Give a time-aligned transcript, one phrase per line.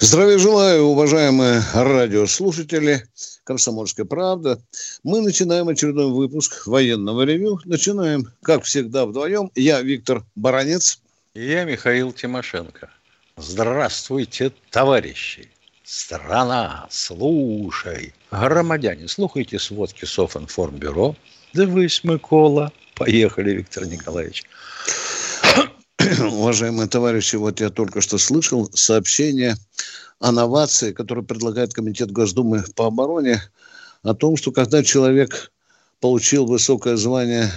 [0.00, 3.02] Здравия желаю, уважаемые радиослушатели
[3.42, 4.62] «Комсомольская правда».
[5.02, 7.58] Мы начинаем очередной выпуск военного ревю.
[7.64, 9.50] Начинаем, как всегда, вдвоем.
[9.56, 11.00] Я Виктор Баранец.
[11.34, 12.90] И я Михаил Тимошенко.
[13.36, 15.50] Здравствуйте, товарищи!
[15.82, 18.14] Страна, слушай!
[18.30, 21.16] Громадяне, слухайте сводки Софинформбюро.
[21.54, 22.72] Дивись, Микола.
[22.94, 24.44] Поехали, Виктор Николаевич.
[26.32, 29.56] Уважаемые товарищи, вот я только что слышал сообщение
[30.20, 33.42] о новации, которое предлагает Комитет Госдумы по обороне,
[34.02, 35.52] о том, что когда человек
[36.00, 37.50] получил высокое звание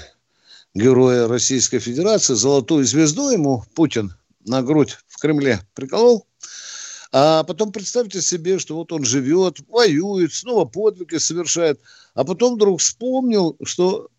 [0.73, 4.13] Героя Российской Федерации, золотую звезду ему Путин
[4.45, 6.25] на грудь в Кремле приколол,
[7.13, 11.79] а потом представьте себе, что вот он живет, воюет, снова подвиги совершает,
[12.15, 14.09] а потом вдруг вспомнил, что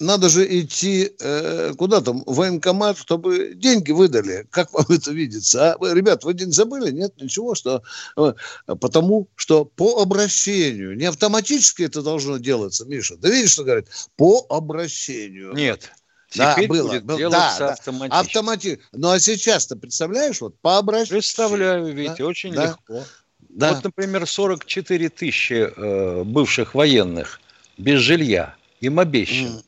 [0.00, 4.46] надо же идти э, куда там, в военкомат, чтобы деньги выдали.
[4.50, 5.74] Как вам это видится?
[5.74, 6.90] А, ребят, вы день забыли?
[6.90, 7.82] Нет, ничего, что...
[8.16, 8.34] Э,
[8.80, 13.16] потому что по обращению, не автоматически это должно делаться, Миша.
[13.16, 13.88] Да видишь, что говорит?
[14.16, 15.52] По обращению.
[15.54, 15.90] Нет,
[16.34, 16.88] да, Теперь было.
[17.00, 18.26] будет делаться да, автоматически.
[18.26, 18.82] автоматически.
[18.92, 21.20] Ну, а сейчас ты представляешь, вот по обращению.
[21.20, 22.26] Представляю, Витя, да?
[22.26, 22.66] очень да?
[22.66, 23.04] легко.
[23.48, 23.74] Да.
[23.74, 27.40] Вот, например, 44 тысячи э, бывших военных
[27.78, 28.54] без жилья.
[28.80, 29.58] Им обещано.
[29.58, 29.64] Mm.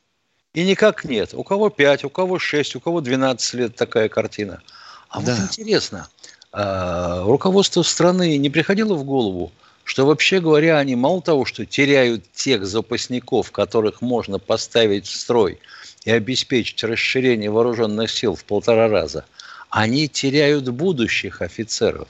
[0.53, 1.33] И никак нет.
[1.33, 4.61] У кого 5, у кого 6, у кого 12 лет такая картина.
[5.09, 5.35] А да.
[5.35, 6.09] вот интересно,
[6.51, 9.51] а, руководство страны не приходило в голову,
[9.85, 15.59] что вообще говоря, они мало того, что теряют тех запасников, которых можно поставить в строй
[16.03, 19.25] и обеспечить расширение вооруженных сил в полтора раза,
[19.69, 22.09] они теряют будущих офицеров,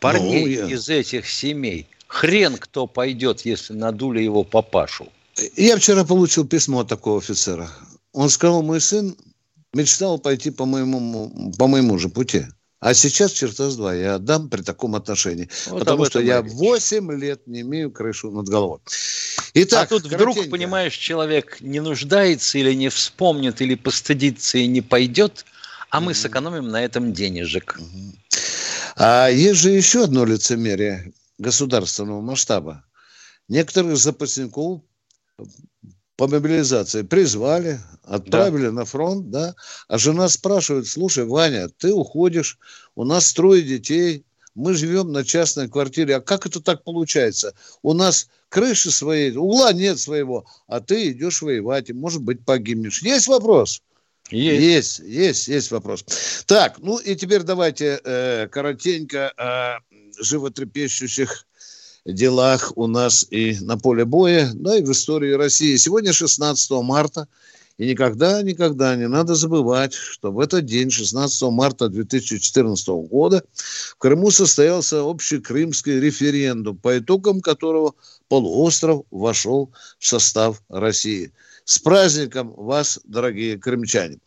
[0.00, 0.74] парней ну, я...
[0.74, 1.86] из этих семей.
[2.06, 5.08] Хрен кто пойдет, если надули его папашу.
[5.56, 7.70] Я вчера получил письмо от такого офицера.
[8.12, 9.16] Он сказал, мой сын
[9.72, 12.46] мечтал пойти по моему, по моему же пути.
[12.80, 15.48] А сейчас черта с два я отдам при таком отношении.
[15.66, 18.78] Вот потому что я 8 лет не имею крышу над головой.
[19.54, 20.30] Итак, а тут коротенько.
[20.30, 25.44] вдруг, понимаешь, человек не нуждается или не вспомнит, или постыдится и не пойдет,
[25.90, 27.80] а мы сэкономим на этом денежек.
[28.96, 32.84] А есть же еще одно лицемерие государственного масштаба.
[33.48, 34.82] Некоторых запасников
[36.16, 38.72] по мобилизации призвали, отправили да.
[38.72, 39.54] на фронт, да,
[39.86, 42.58] а жена спрашивает, слушай, Ваня, ты уходишь,
[42.96, 44.24] у нас трое детей,
[44.56, 47.54] мы живем на частной квартире, а как это так получается?
[47.82, 53.00] У нас крыши своей, угла нет своего, а ты идешь воевать, и, может быть, погибнешь.
[53.00, 53.80] Есть вопрос?
[54.30, 54.60] Есть.
[54.60, 56.04] Есть, есть, есть вопрос.
[56.46, 59.78] Так, ну и теперь давайте э, коротенько о
[60.20, 61.46] животрепещущих
[62.04, 65.76] делах у нас и на поле боя, да и в истории России.
[65.76, 67.28] Сегодня 16 марта,
[67.76, 73.96] и никогда, никогда не надо забывать, что в этот день, 16 марта 2014 года, в
[73.96, 77.94] Крыму состоялся общий крымский референдум, по итогам которого
[78.28, 81.32] полуостров вошел в состав России–
[81.68, 84.18] с праздником вас, дорогие крымчане.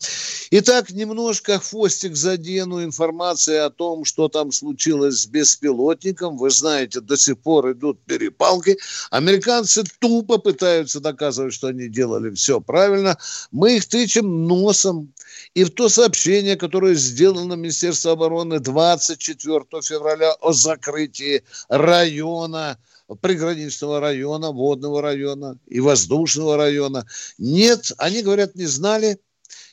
[0.52, 6.38] Итак, немножко хвостик задену информации о том, что там случилось с беспилотником.
[6.38, 8.78] Вы знаете, до сих пор идут перепалки.
[9.10, 13.18] Американцы тупо пытаются доказывать, что они делали все правильно.
[13.50, 15.12] Мы их тычем носом.
[15.54, 22.78] И в то сообщение, которое сделано Министерство обороны 24 февраля о закрытии района
[23.20, 27.06] приграничного района, водного района и воздушного района.
[27.38, 29.18] Нет, они говорят, не знали,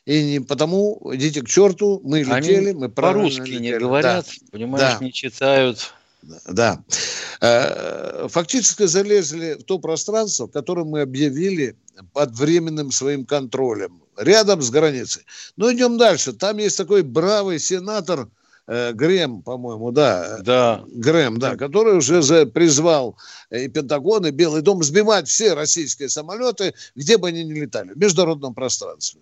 [0.06, 4.48] и не потому идите к черту, мы летели, Они мы по-русски не говорят, да.
[4.52, 5.06] понимаешь, да.
[5.06, 5.94] не читают.
[6.48, 6.84] Да.
[7.42, 11.76] Э, фактически залезли в то пространство, которое мы объявили
[12.14, 15.24] под временным своим контролем, рядом с границей.
[15.56, 16.34] Но идем дальше.
[16.34, 18.28] Там есть такой бравый сенатор
[18.70, 20.38] э, Грэм, по-моему, да.
[20.42, 20.84] Да.
[20.88, 23.18] Грэм, да, который уже за, призвал
[23.50, 27.98] и Пентагон, и Белый дом сбивать все российские самолеты, где бы они ни летали, в
[27.98, 29.22] международном пространстве.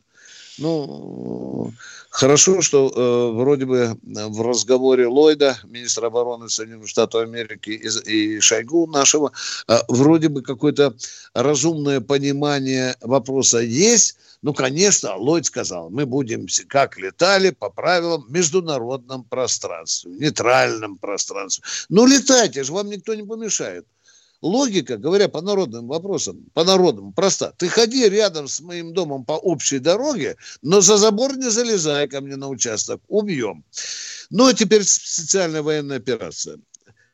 [0.57, 1.71] Ну,
[2.09, 8.39] хорошо, что э, вроде бы в разговоре Ллойда, министра обороны Соединенных Штатов Америки, и, и
[8.39, 9.31] Шойгу нашего,
[9.68, 10.95] э, вроде бы какое-то
[11.33, 19.24] разумное понимание вопроса есть, Ну, конечно, Ллойд сказал, мы будем, как летали, по правилам международном
[19.24, 21.63] пространстве, нейтральном пространстве.
[21.89, 23.86] Ну, летайте же, вам никто не помешает.
[24.41, 27.53] Логика, говоря по народным вопросам, по народным, проста.
[27.57, 32.21] Ты ходи рядом с моим домом по общей дороге, но за забор не залезай ко
[32.21, 33.01] мне на участок.
[33.07, 33.63] Убьем.
[34.29, 36.59] Ну, а теперь специальная военная операция.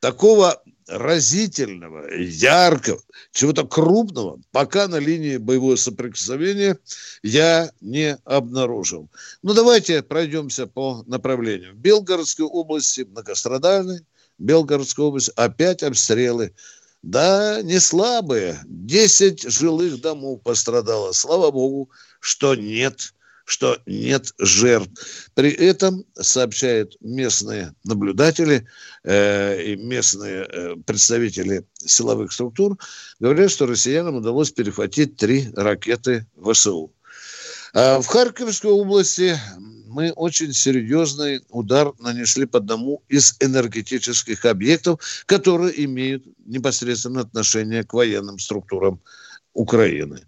[0.02, 6.78] Такого разительного, яркого, чего-то крупного, пока на линии боевого соприкосновения
[7.22, 9.10] я не обнаружил.
[9.44, 11.74] Ну, давайте пройдемся по направлению.
[11.74, 14.02] В Белгородской области многострадальной,
[14.38, 16.54] Белгородской области опять обстрелы
[17.04, 18.60] да, не слабые.
[18.66, 21.12] Десять жилых домов пострадало.
[21.12, 23.14] Слава богу, что нет
[23.46, 25.30] что нет жертв.
[25.34, 28.66] При этом, сообщают местные наблюдатели
[29.04, 32.78] э, и местные э, представители силовых структур,
[33.20, 36.94] говорят, что россиянам удалось перехватить три ракеты ВСУ.
[37.74, 39.38] А в Харьковской области
[39.94, 47.94] мы очень серьезный удар нанесли по одному из энергетических объектов, которые имеют непосредственное отношение к
[47.94, 49.00] военным структурам
[49.54, 50.26] Украины.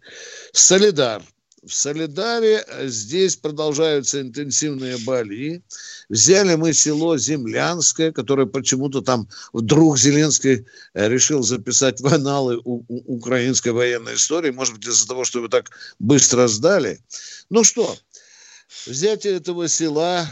[0.54, 1.22] Солидар.
[1.66, 5.62] В Солидаре э, здесь продолжаются интенсивные бои.
[6.10, 12.86] Взяли мы село Землянское, которое почему-то там вдруг Зеленский э, решил записать в аналы у,
[12.88, 14.52] у, украинской военной истории.
[14.52, 17.00] Может быть, из-за того, что его так быстро сдали.
[17.50, 17.98] Ну что,
[18.86, 20.28] взятие этого села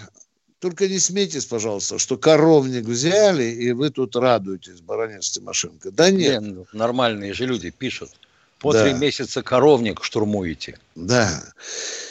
[0.60, 5.92] только не смейтесь, пожалуйста, что коровник взяли, и вы тут радуетесь, баронец Тимошенко.
[5.92, 6.42] Да нет.
[6.42, 8.12] нет нормальные же люди пишут.
[8.63, 8.83] По да.
[8.83, 10.77] три месяца коровник штурмуете.
[10.95, 11.44] Да.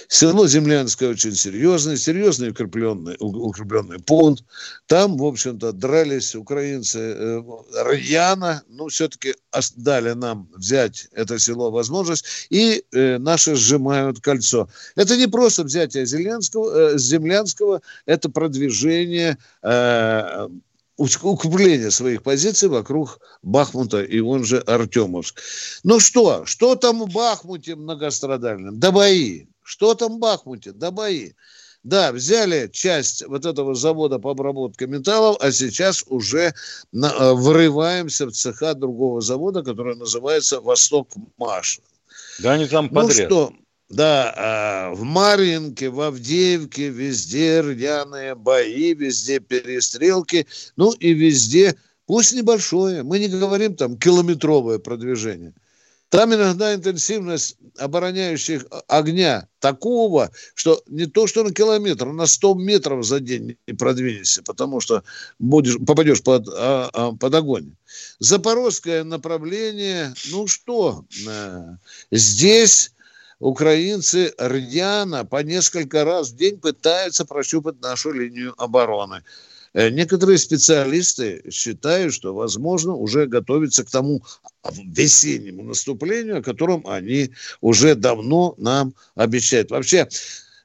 [0.07, 4.45] Село Землянское очень серьезное, серьезный укрепленный, укрепленный пункт.
[4.87, 7.43] Там, в общем-то, дрались украинцы э,
[7.87, 9.35] рьяно, но все-таки
[9.77, 14.69] дали нам взять это село возможность, и э, наши сжимают кольцо.
[14.95, 20.49] Это не просто взятие Зеленского, э, Землянского, это продвижение э,
[21.23, 25.41] укрепление своих позиций вокруг Бахмута и он же Артемовск.
[25.85, 28.79] Ну что, что там в Бахмуте многострадальном?
[28.79, 29.47] Да бои.
[29.63, 30.73] Что там в Бахмуте?
[30.73, 31.33] Да бои.
[31.85, 36.55] Да, взяли часть вот этого завода по обработке металлов, а сейчас уже
[36.93, 41.09] на, э, врываемся в цеха другого завода, который называется «Восток
[41.39, 41.81] Маш».
[42.39, 43.29] Да, они там подряд.
[43.31, 43.53] Ну что,
[43.93, 50.47] да, а в Маринке, в Авдеевке, везде рьяные бои, везде перестрелки,
[50.77, 55.53] ну и везде, пусть небольшое, мы не говорим там километровое продвижение.
[56.09, 63.05] Там иногда интенсивность обороняющих огня такого, что не то что на километр, на 100 метров
[63.05, 65.05] за день не продвинешься, потому что
[65.39, 67.75] будешь, попадешь под, а, а, под огонь.
[68.19, 71.77] Запорожское направление, ну что, э,
[72.11, 72.93] здесь
[73.43, 79.25] украинцы рьяно по несколько раз в день пытаются прощупать нашу линию обороны.
[79.75, 84.23] Э, некоторые специалисты считают, что, возможно, уже готовится к тому
[84.85, 89.73] весеннему наступлению, о котором они уже давно нам обещают.
[89.73, 90.09] Вообще,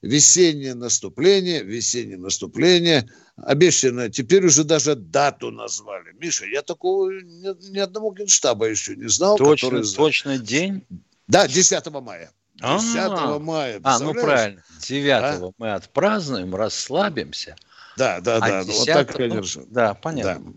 [0.03, 4.12] весеннее наступление, весеннее наступление обещано.
[4.12, 6.13] Теперь уже даже дату назвали.
[6.19, 9.38] Миша, я такого ни, ни одного генштаба еще не знал.
[9.38, 9.94] Точно, который...
[9.95, 10.83] точно день?
[11.27, 12.31] Да, 10 мая.
[12.57, 13.80] 10 а, мая.
[13.83, 14.63] А, ну правильно.
[14.81, 15.51] 9 а?
[15.57, 17.56] мы отпразднуем, расслабимся.
[17.98, 18.63] Да, да, а да.
[18.63, 19.62] 10 вот так, конечно.
[19.62, 20.39] Ну, да, понятно.
[20.45, 20.51] Да.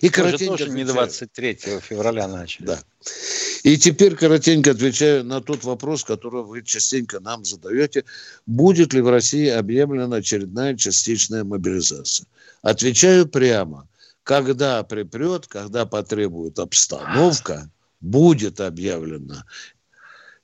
[0.00, 2.66] И мы коротенько тоже не 23 февраля начали.
[2.66, 2.78] Да.
[3.62, 8.04] И теперь коротенько отвечаю на тот вопрос, который вы частенько нам задаете.
[8.46, 12.26] Будет ли в России объявлена очередная частичная мобилизация?
[12.62, 13.86] Отвечаю прямо.
[14.22, 19.44] Когда припрет, когда потребует обстановка, будет объявлена.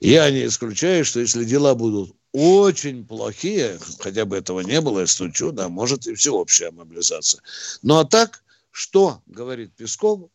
[0.00, 5.30] Я не исключаю, что если дела будут очень плохие, хотя бы этого не было, если
[5.30, 7.40] чудо, может и всеобщая мобилизация.
[7.82, 10.28] Ну а так, что говорит Песков,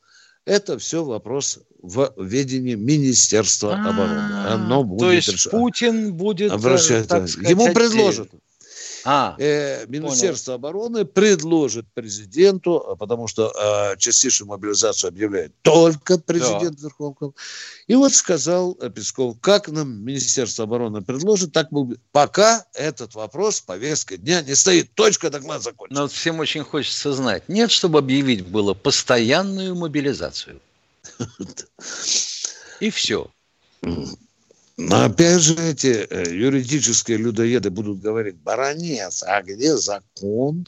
[0.46, 4.48] это все вопрос в ведении Министерства а, обороны.
[4.48, 5.52] Оно будет То есть решать.
[5.52, 8.30] Путин будет, обращать, так сказать, ему предложат.
[9.04, 10.60] А, э, Министерство понял.
[10.60, 16.88] обороны предложит президенту, а, потому что э, частичную мобилизацию объявляет только президент да.
[16.88, 17.34] Верховного.
[17.88, 21.98] И вот сказал Песков, как нам Министерство обороны предложит, так мы...
[22.12, 24.94] Пока этот вопрос повестка дня не стоит.
[24.94, 25.96] Точка, доклад закончен.
[25.96, 27.48] Но вот всем очень хочется знать.
[27.48, 30.60] Нет, чтобы объявить было постоянную мобилизацию.
[32.80, 33.30] И все.
[34.88, 40.68] Но опять же эти э, юридические людоеды будут говорить, баронец, а где закон?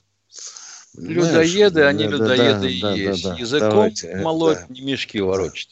[0.96, 3.24] Людоеды, они да, людоеды да, и да, есть.
[3.24, 4.66] Да, да, Языком давайте, молоть, да.
[4.70, 5.70] не мешки ворочать.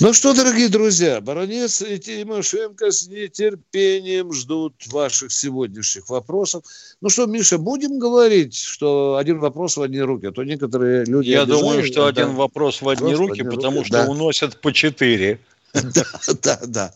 [0.00, 6.64] Ну что, дорогие друзья, Баронец и Тимошенко с нетерпением ждут ваших сегодняшних вопросов.
[7.00, 11.30] Ну что, Миша, будем говорить, что один вопрос в одни руки, а то некоторые люди...
[11.30, 14.10] Я думаю, что да, один вопрос в одни руки, потому руки, что да.
[14.10, 15.38] уносят по четыре.
[15.94, 16.04] Да,
[16.42, 16.90] да, да.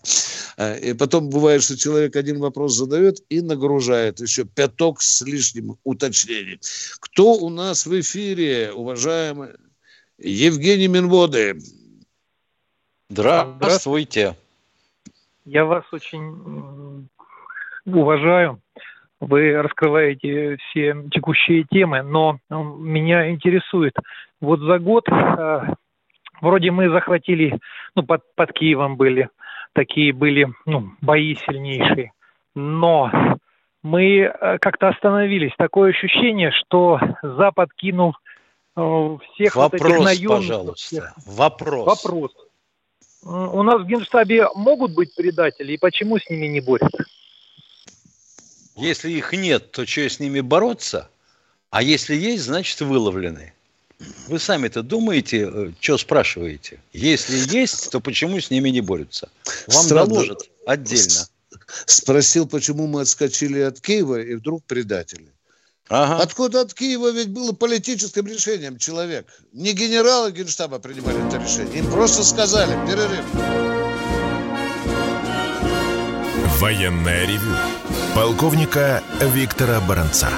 [0.58, 5.76] Э, и потом бывает, что человек один вопрос задает и нагружает еще пяток с лишним
[5.84, 6.60] уточнений.
[7.00, 9.50] Кто у нас в эфире, уважаемый
[10.18, 11.58] Евгений Минводы?
[13.08, 14.36] Здравствуйте.
[15.44, 17.08] Я вас очень
[17.86, 18.60] уважаю.
[19.20, 23.94] Вы раскрываете все текущие темы, но меня интересует,
[24.40, 25.74] вот за год э,
[26.40, 27.58] вроде мы захватили,
[27.94, 29.28] ну, под, под Киевом были,
[29.72, 32.12] такие были, ну, бои сильнейшие,
[32.54, 33.10] но
[33.82, 35.52] мы э, как-то остановились.
[35.56, 38.16] Такое ощущение, что Запад кинул
[38.76, 40.36] э, всех Вопрос, вот этих наемников.
[40.38, 41.14] пожалуйста.
[41.26, 41.86] Вопрос.
[41.86, 42.30] Вопрос.
[43.24, 47.04] У нас в Генштабе могут быть предатели, и почему с ними не борются?
[48.76, 51.10] Если их нет, то что с ними бороться?
[51.70, 53.52] А если есть, значит выловлены.
[54.28, 56.80] Вы сами-то думаете, э, что спрашиваете?
[56.92, 59.28] Если есть, то почему с ними не борются?
[59.68, 60.06] Вам Странно.
[60.06, 61.26] доложат отдельно.
[61.86, 65.32] Спросил, почему мы отскочили от Киева, и вдруг предатели.
[65.88, 66.22] Ага.
[66.22, 69.26] Откуда от Киева ведь было политическим решением человек.
[69.52, 71.78] Не генералы Генштаба принимали это решение.
[71.78, 73.24] Им просто сказали, перерыв.
[76.58, 77.54] Военная ревю.
[78.14, 80.30] Полковника Виктора Баранца.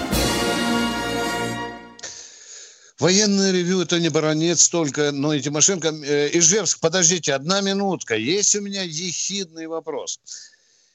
[2.99, 5.89] Военное ревю это не баронец только, но и Тимошенко.
[5.89, 8.17] Э, Ижевск, подождите, одна минутка.
[8.17, 10.21] Есть у меня ехидный вопрос.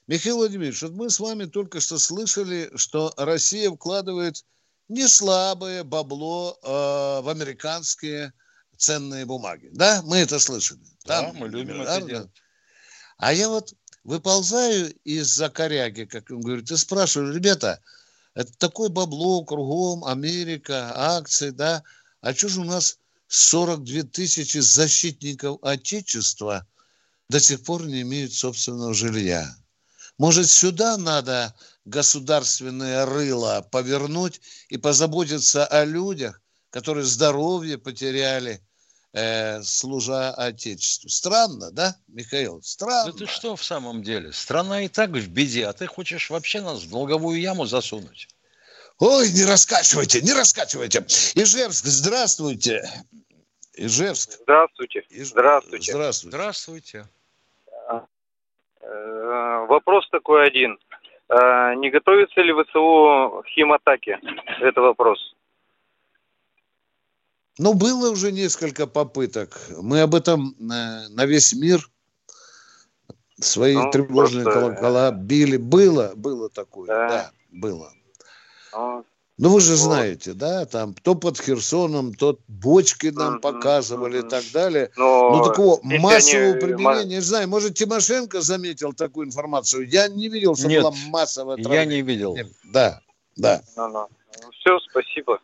[0.08, 4.44] Михаил Владимирович, вот мы с вами только что слышали, что Россия вкладывает
[4.90, 6.68] не слабое бабло э,
[7.24, 8.34] в американские
[8.76, 9.70] ценные бумаги.
[9.72, 10.82] Да, мы это слышали.
[11.06, 12.32] Там, да, мы любим это делать.
[13.18, 17.80] А я вот выползаю из-за коряги, как он говорит, и спрашиваю, ребята,
[18.36, 21.84] это такое бабло кругом, Америка, акции, да,
[22.22, 22.98] а что же у нас
[23.28, 26.68] 42 тысячи защитников Отечества
[27.30, 29.56] до сих пор не имеют собственного жилья?
[30.18, 31.54] Может, сюда надо
[31.86, 38.66] государственное рыло повернуть и позаботиться о людях, которые здоровье потеряли,
[39.14, 41.10] э, служа Отечеству.
[41.10, 42.62] Странно, да, Михаил?
[42.62, 43.10] Странно.
[43.10, 44.32] Это что в самом деле?
[44.32, 48.28] Страна и так в беде, а ты хочешь вообще нас в долговую яму засунуть?
[49.00, 51.00] Ой, не раскачивайте, не раскачивайте.
[51.36, 52.84] Ижевск, здравствуйте.
[53.76, 54.40] Ижевск.
[54.42, 55.04] Здравствуйте.
[55.10, 55.92] Здравствуйте.
[55.92, 56.38] Здравствуйте.
[56.38, 57.06] Здравствуйте.
[58.82, 60.78] Э, вопрос такой один.
[61.30, 64.20] Э, не готовится ли ВСУ к химатаке?
[64.62, 65.20] Это вопрос.
[67.60, 69.60] Ну, было уже несколько попыток.
[69.78, 71.88] Мы об этом на, на весь мир
[73.40, 74.62] свои ну, тревожные просто...
[74.62, 75.58] колокола били.
[75.58, 77.94] Было, было такое, да, да было.
[78.74, 79.06] Ну,
[79.38, 84.44] ну, вы же знаете, да, там то под Херсоном, то бочки нам показывали и так
[84.54, 84.92] далее.
[84.96, 86.60] Но ну, такого массового они...
[86.60, 89.88] применения, не знаю, может, Тимошенко заметил такую информацию?
[89.88, 92.38] Я не видел, что Нет, была массовая я не видел.
[92.64, 93.02] Да,
[93.36, 93.62] да.
[93.76, 94.08] Ну, ну.
[94.52, 95.40] Все, спасибо.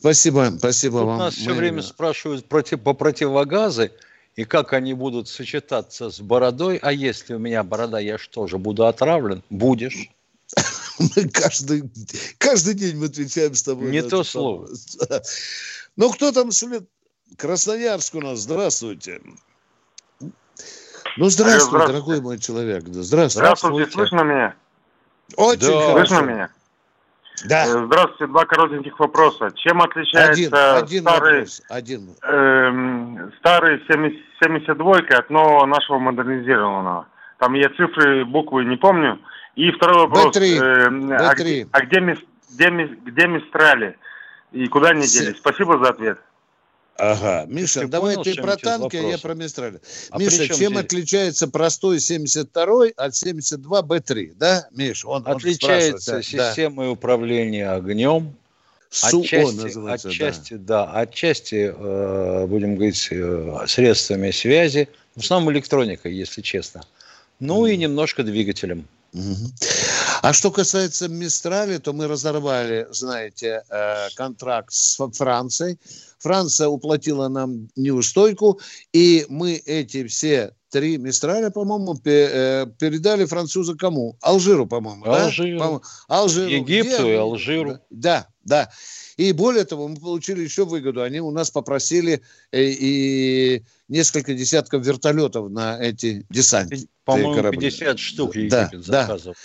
[0.00, 1.18] Спасибо, спасибо Тут вам.
[1.18, 1.42] Нас Мы...
[1.42, 3.92] все время спрашивают против, по противогазы,
[4.36, 6.78] и как они будут сочетаться с бородой.
[6.82, 9.42] А если у меня борода, я что же, буду отравлен?
[9.50, 10.10] Будешь.
[10.98, 11.90] Мы каждый,
[12.38, 13.90] каждый день мы отвечаем с тобой.
[13.90, 14.68] Не то слово.
[15.96, 16.84] Ну, кто там след?
[17.36, 19.20] Красноярск у нас, здравствуйте.
[20.20, 20.30] Ну,
[21.28, 21.86] здравствуй, здравствуйте.
[21.88, 22.84] дорогой мой человек.
[22.86, 23.30] Здравствуйте.
[23.30, 24.54] Здравствуйте, слышно меня?
[25.34, 25.86] Очень да.
[25.86, 26.06] хорошо.
[26.06, 26.50] Слышно меня?
[27.44, 27.66] Да.
[27.66, 29.50] Э, здравствуйте, два коротеньких вопроса.
[29.56, 32.08] Чем отличается один, один старый, вопрос, один.
[32.22, 37.06] Э, старый 70, 72 от нового нашего модернизированного?
[37.38, 39.18] Там я цифры, буквы не помню.
[39.54, 40.36] И второй вопрос.
[40.36, 40.60] Б3.
[40.60, 41.16] Э, Б3.
[41.18, 42.70] А, где, а где, где,
[43.04, 43.98] где Мистрали?
[44.52, 45.36] И куда они делись?
[45.38, 46.18] Спасибо за ответ.
[46.98, 47.46] Ага.
[47.48, 49.80] Миша, ты давай понял, ты про танки, а я про Мистрали.
[50.10, 50.84] А Миша, чем здесь?
[50.84, 54.34] отличается простой 72 от 72 Б3?
[54.34, 55.04] Да, Миш?
[55.04, 56.92] Он, отличается он системой да.
[56.92, 58.34] управления огнем.
[58.90, 60.86] СУО отчасти, называется, отчасти, да.
[60.86, 66.80] да, отчасти, э, будем говорить, э, средствами связи, в основном электроникой, если честно.
[67.38, 67.74] Ну mm.
[67.74, 68.88] и немножко двигателем.
[70.22, 75.78] А что касается Мистрали, то мы разорвали, знаете, э, контракт с Францией.
[76.18, 78.60] Франция уплатила нам неустойку,
[78.92, 84.16] и мы эти все три Мистраля, по-моему, э, передали французы кому?
[84.20, 85.04] Алжиру, по-моему.
[85.06, 85.58] Алжиру.
[85.58, 85.68] Да?
[85.68, 86.50] По Алжиру.
[86.50, 87.12] Египту Где?
[87.12, 87.78] и Алжиру.
[87.90, 88.70] Да, да.
[89.16, 91.02] И более того, мы получили еще выгоду.
[91.02, 92.22] Они у нас попросили
[92.52, 96.86] э, и несколько десятков вертолетов на эти десанты.
[97.04, 99.34] По-моему, 50 штук да, заказывал.
[99.34, 99.40] Да.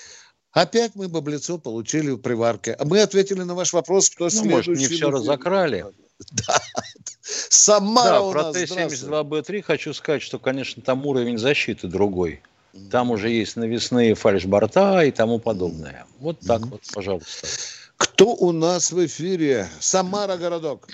[0.53, 2.73] Опять мы баблицо получили в приварке.
[2.73, 4.69] А мы ответили на ваш вопрос, кто ну, следующий.
[4.69, 5.85] Может, не все разокрали.
[6.31, 6.55] Да.
[7.21, 12.41] Самара да, у про Т-72Б3 хочу сказать, что, конечно, там уровень защиты другой.
[12.91, 16.05] Там уже есть навесные фальшборта и тому подобное.
[16.19, 16.69] Вот так mm-hmm.
[16.69, 17.47] вот, пожалуйста.
[17.97, 19.67] Кто у нас в эфире?
[19.79, 20.87] Самара городок.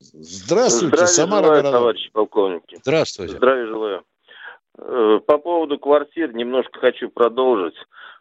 [0.00, 1.80] Здравствуйте, Здравия Самара желаю, городок.
[1.80, 2.78] товарищи полковники.
[2.82, 3.36] Здравствуйте.
[3.36, 4.04] Здравия желаю.
[4.78, 7.76] Э, по поводу квартир немножко хочу продолжить.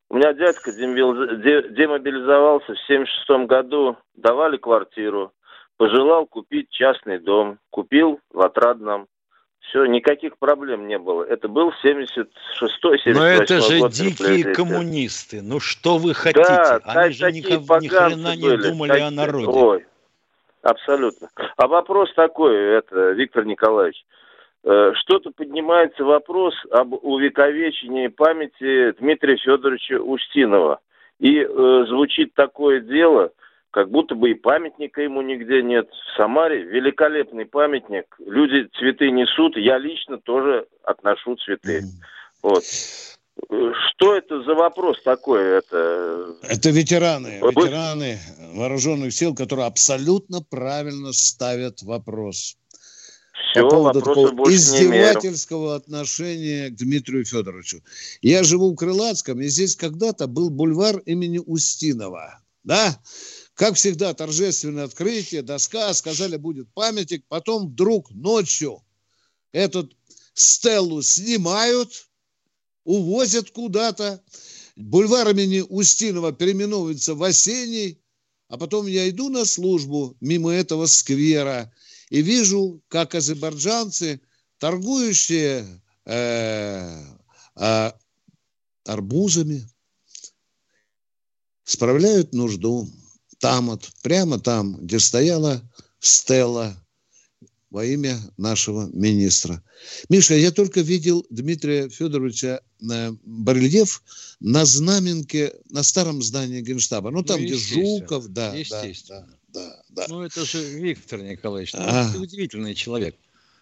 [0.09, 5.31] У меня дядька демобилизовался в 76 году, давали квартиру,
[5.77, 9.07] пожелал купить частный дом, купил в Отрадном.
[9.62, 11.24] Все, никаких проблем не было.
[11.24, 15.41] Это был 76-й, 78 Но это же год, дикие коммунисты.
[15.41, 16.45] Ну что вы хотите?
[16.45, 19.47] Да, Они же ни, ни хрена не были, думали такие, о народе.
[19.47, 19.85] Ой,
[20.62, 21.29] абсолютно.
[21.57, 24.05] А вопрос такой, это, Виктор Николаевич.
[24.65, 30.79] Э, что-то поднимается вопрос об увековечении памяти Дмитрия Федоровича Устинова.
[31.19, 33.31] И э, звучит такое дело–
[33.75, 35.89] как будто бы и памятника ему нигде нет.
[35.89, 41.81] В Самаре великолепный памятник, люди цветы несут, я лично тоже отношу цветы.
[42.41, 42.63] Вот.
[43.43, 45.57] Что это за вопрос такой?
[45.57, 48.17] Это, это ветераны, ветераны
[48.55, 52.55] вооруженных сил, которые абсолютно правильно ставят вопрос.
[53.55, 57.81] Все, по поводу такого издевательского отношения к Дмитрию Федоровичу.
[58.21, 62.41] Я живу в Крылатском, и здесь когда-то был бульвар имени Устинова.
[62.65, 63.01] Да?
[63.53, 67.24] Как всегда, торжественное открытие, доска, сказали, будет памятник.
[67.29, 68.83] Потом вдруг ночью
[69.53, 69.89] эту
[70.33, 72.09] стеллу снимают,
[72.83, 74.21] увозят куда-то.
[74.75, 78.01] Бульвар имени Устинова переименовывается в осенний.
[78.50, 81.71] А потом я иду на службу мимо этого сквера
[82.09, 84.21] и вижу, как азербайджанцы,
[84.57, 87.03] торгующие э,
[87.55, 87.91] э,
[88.85, 89.67] арбузами,
[91.63, 92.89] справляют нужду
[93.39, 95.62] там вот, прямо там, где стояла
[96.00, 96.75] стела
[97.69, 99.62] во имя нашего министра.
[100.07, 104.01] Миша, я только видел Дмитрия Федоровича э, барельеф
[104.39, 107.11] на знаменке, на старом здании Генштаба.
[107.11, 109.22] Ну, там, ну, где Жуков, да, естественно.
[109.22, 109.34] да, да,
[109.89, 110.05] да.
[110.09, 112.11] Ну, это же Виктор Николаевич, а.
[112.18, 113.15] удивительный человек.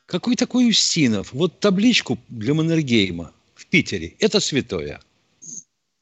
[0.06, 1.34] Какой такой Устинов?
[1.34, 4.16] Вот табличку для Маннергейма в Питере.
[4.20, 5.00] Это святое.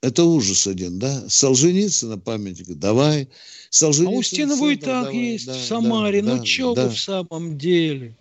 [0.02, 1.30] Это ужас один, да?
[1.30, 3.30] Солженицына памятник, давай.
[3.70, 5.16] Солженицын а Устинову и так давай.
[5.16, 6.22] есть да, в Самаре.
[6.22, 6.88] Да, ну, да, что да.
[6.88, 8.18] вы в самом деле?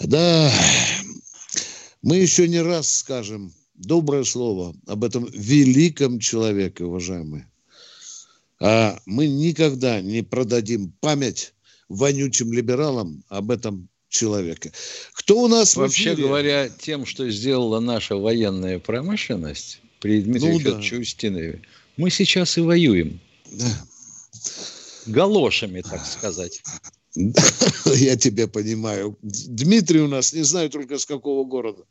[0.00, 0.50] Да.
[2.00, 7.48] Мы еще не раз скажем доброе слово об этом великом человеке, уважаемые.
[8.62, 11.52] А мы никогда не продадим память
[11.88, 14.72] вонючим либералам об этом человеке.
[15.14, 20.96] Кто у нас Вообще говоря, тем, что сделала наша военная промышленность, при Дмитрии ну, Федоровиче
[20.96, 21.02] да.
[21.02, 21.62] Устинове.
[21.96, 23.20] Мы сейчас и воюем.
[23.50, 23.86] Да.
[25.06, 26.62] Галошами, так сказать.
[27.14, 29.18] Я тебя понимаю.
[29.22, 31.84] Дмитрий у нас, не знаю только с какого города.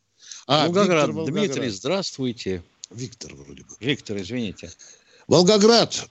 [0.48, 1.08] А, Волгоград.
[1.08, 1.46] Виктор, Волгоград.
[1.48, 2.64] Дмитрий, здравствуйте.
[2.90, 3.76] Виктор вроде бы.
[3.80, 4.72] Виктор, извините.
[5.28, 6.10] Волгоград.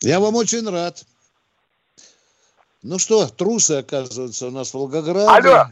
[0.00, 1.02] Я вам очень рад.
[2.82, 5.28] Ну что, трусы, оказывается, у нас в Волгограде.
[5.28, 5.64] Алло.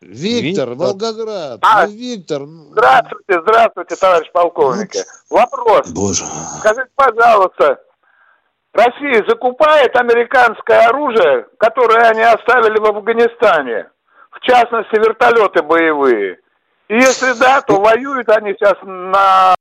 [0.00, 0.74] Виктор, Виктор.
[0.74, 1.58] Волгоград.
[1.62, 2.42] А, ну, Виктор.
[2.46, 4.90] Здравствуйте, здравствуйте, товарищ полковник.
[5.28, 5.90] Вопрос.
[5.90, 6.24] Боже.
[6.60, 7.82] Скажите, пожалуйста,
[8.72, 13.90] Россия закупает американское оружие, которое они оставили в Афганистане,
[14.30, 16.38] в частности вертолеты боевые.
[16.86, 19.56] И если да, то воюют они сейчас на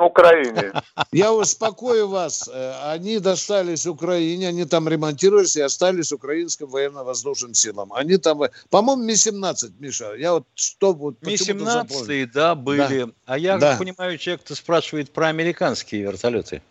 [0.00, 0.72] Украине.
[1.12, 2.48] Я успокою вас.
[2.52, 7.92] Э, они достались Украине, они там ремонтировались и остались украинским военно-воздушным силам.
[7.92, 10.14] Они там, по-моему, Ми-17, Миша.
[10.14, 13.04] Я вот что вот Ми-17, да, были.
[13.04, 13.10] Да.
[13.26, 13.76] А я да.
[13.76, 16.62] понимаю, человек-то спрашивает про американские вертолеты.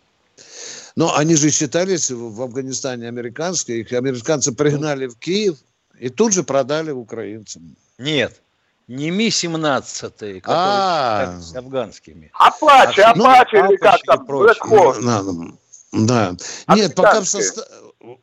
[0.96, 3.80] Но они же считались в Афганистане американские.
[3.80, 5.56] Их американцы пригнали в Киев
[5.98, 7.76] и тут же продали украинцам.
[7.98, 8.40] Нет,
[8.88, 12.30] не Ми-17, которые а афганскими.
[12.32, 15.56] Апачи, а, Апачи ну, или как там, Блэк
[15.92, 16.36] Да.
[16.68, 17.64] Нет, пока в состав...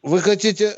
[0.02, 0.78] Вы хотите...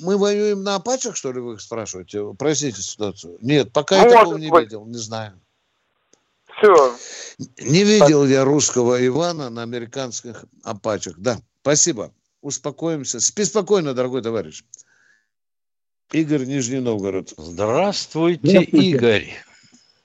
[0.00, 2.22] Мы воюем на Апачах, что ли, вы спрашиваете?
[2.38, 3.38] Простите ситуацию.
[3.40, 4.64] Нет, пока Может я такого не быть.
[4.64, 5.40] видел, не знаю.
[6.58, 6.96] Все.
[7.58, 11.14] Не видел я русского Ивана на американских Апачах.
[11.18, 12.12] Да, спасибо.
[12.40, 13.20] Успокоимся.
[13.20, 14.62] Спи спокойно, дорогой товарищ.
[16.12, 17.30] Игорь, Нижний Новгород.
[17.36, 18.88] Здравствуйте, Здравствуйте.
[18.88, 19.28] Игорь.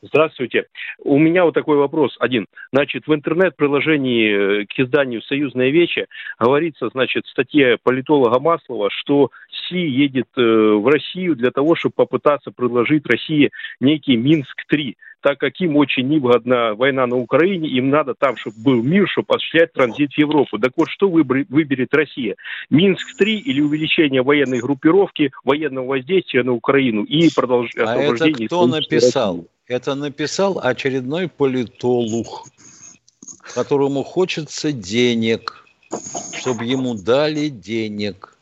[0.01, 0.65] Здравствуйте.
[1.03, 2.45] У меня вот такой вопрос один.
[2.71, 6.07] Значит, в интернет-приложении э, к изданию «Союзная вече»
[6.39, 9.29] говорится, значит, в статье политолога Маслова, что
[9.67, 15.59] Си едет э, в Россию для того, чтобы попытаться предложить России некий Минск-3 так как
[15.59, 20.13] им очень невыгодна война на Украине, им надо там, чтобы был мир, чтобы осуществлять транзит
[20.13, 20.57] в Европу.
[20.59, 22.35] Так вот, что выберет Россия?
[22.69, 27.87] Минск-3 или увеличение военной группировки, военного воздействия на Украину и продолжение...
[27.87, 29.35] А это кто написал?
[29.35, 29.49] России?
[29.67, 32.45] Это написал очередной политолог,
[33.53, 35.67] которому хочется денег,
[36.33, 38.35] чтобы ему дали денег.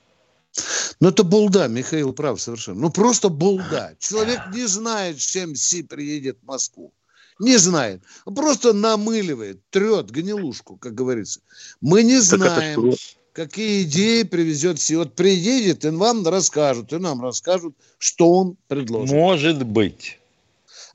[1.00, 2.82] Ну, это булда, Михаил прав совершенно.
[2.82, 3.96] Ну, просто булда.
[4.00, 6.92] Человек не знает, с чем Си приедет в Москву.
[7.40, 8.02] Не знает.
[8.26, 11.42] Он просто намыливает, трет гнилушку, как говорится.
[11.82, 12.94] Мы не знаем,
[13.34, 14.96] какие идеи привезет Си.
[14.96, 19.16] Вот приедет, и вам расскажут, и нам расскажут, что он предложит.
[19.16, 20.18] Может быть.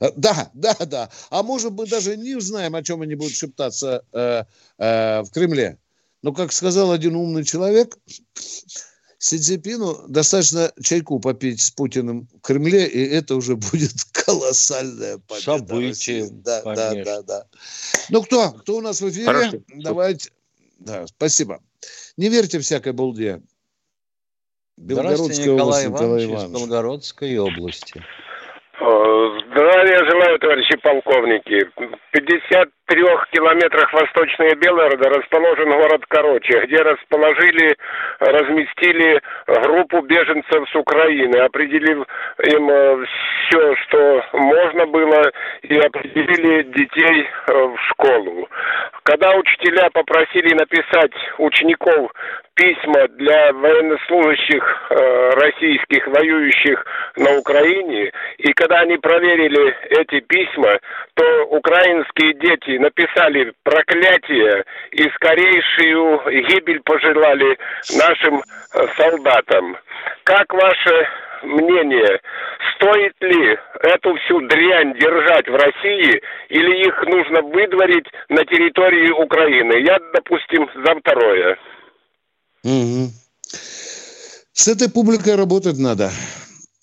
[0.01, 1.09] Э, да, да, да.
[1.29, 4.43] А может быть, даже не узнаем, о чем они будут шептаться э,
[4.77, 5.77] э, в Кремле.
[6.21, 7.97] Но, как сказал один умный человек,
[9.23, 15.43] Си Цзиньпину достаточно чайку попить с Путиным в Кремле, и это уже будет колоссальная победа.
[15.45, 17.45] Событие, да, да, да, да.
[18.09, 18.51] Ну, кто?
[18.51, 19.25] Кто у нас в эфире?
[19.25, 19.57] Хорошо.
[19.75, 20.29] Давайте.
[20.79, 21.61] Да, спасибо.
[22.17, 23.41] Не верьте всякой балде.
[24.75, 26.49] Белгородская Николай область, Иванович, Николай Иванович.
[26.49, 28.03] из Белгородской области.
[29.83, 31.67] Здравия желаю, товарищи полковники.
[31.75, 37.75] В 53 километрах восточнее Белгорода расположен город Короче, где расположили,
[38.19, 42.07] разместили группу беженцев с Украины, определив
[42.45, 43.05] им э,
[43.49, 45.31] все, что можно было,
[45.63, 48.47] и определили детей э, в школу.
[49.03, 52.09] Когда учителя попросили написать учеников
[52.55, 56.85] письма для военнослужащих э, российских, воюющих
[57.17, 60.79] на Украине, и когда они проверили эти письма,
[61.15, 67.57] то украинские дети написали проклятие и скорейшую гибель пожелали
[67.97, 69.77] нашим э, солдатам.
[70.23, 71.07] Как ваше
[71.43, 72.19] мнение,
[72.75, 79.85] стоит ли эту всю дрянь держать в России или их нужно выдворить на территории Украины?
[79.85, 81.57] Я, допустим, за второе.
[82.63, 83.09] Угу.
[84.53, 86.11] С этой публикой работать надо.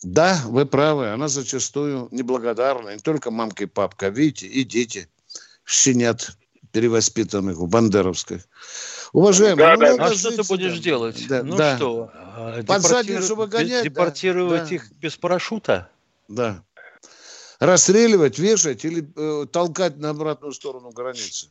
[0.03, 2.91] Да, вы правы, она зачастую неблагодарна.
[2.95, 5.09] Не только мамка и папка, видите, и дети
[5.67, 6.37] щенят
[6.73, 8.43] перевоспитанных в Бандеровской.
[9.13, 10.05] Уважаемые, да, ну, да.
[10.07, 10.83] А что ты будешь да.
[10.83, 11.27] делать?
[11.29, 11.77] Да, ну да.
[11.77, 13.85] что, а, Подсадницу выгонять?
[13.85, 15.91] Депортировать да, их без парашюта?
[16.29, 16.63] Да.
[17.59, 21.49] Расстреливать, вешать или э, толкать на обратную сторону границы?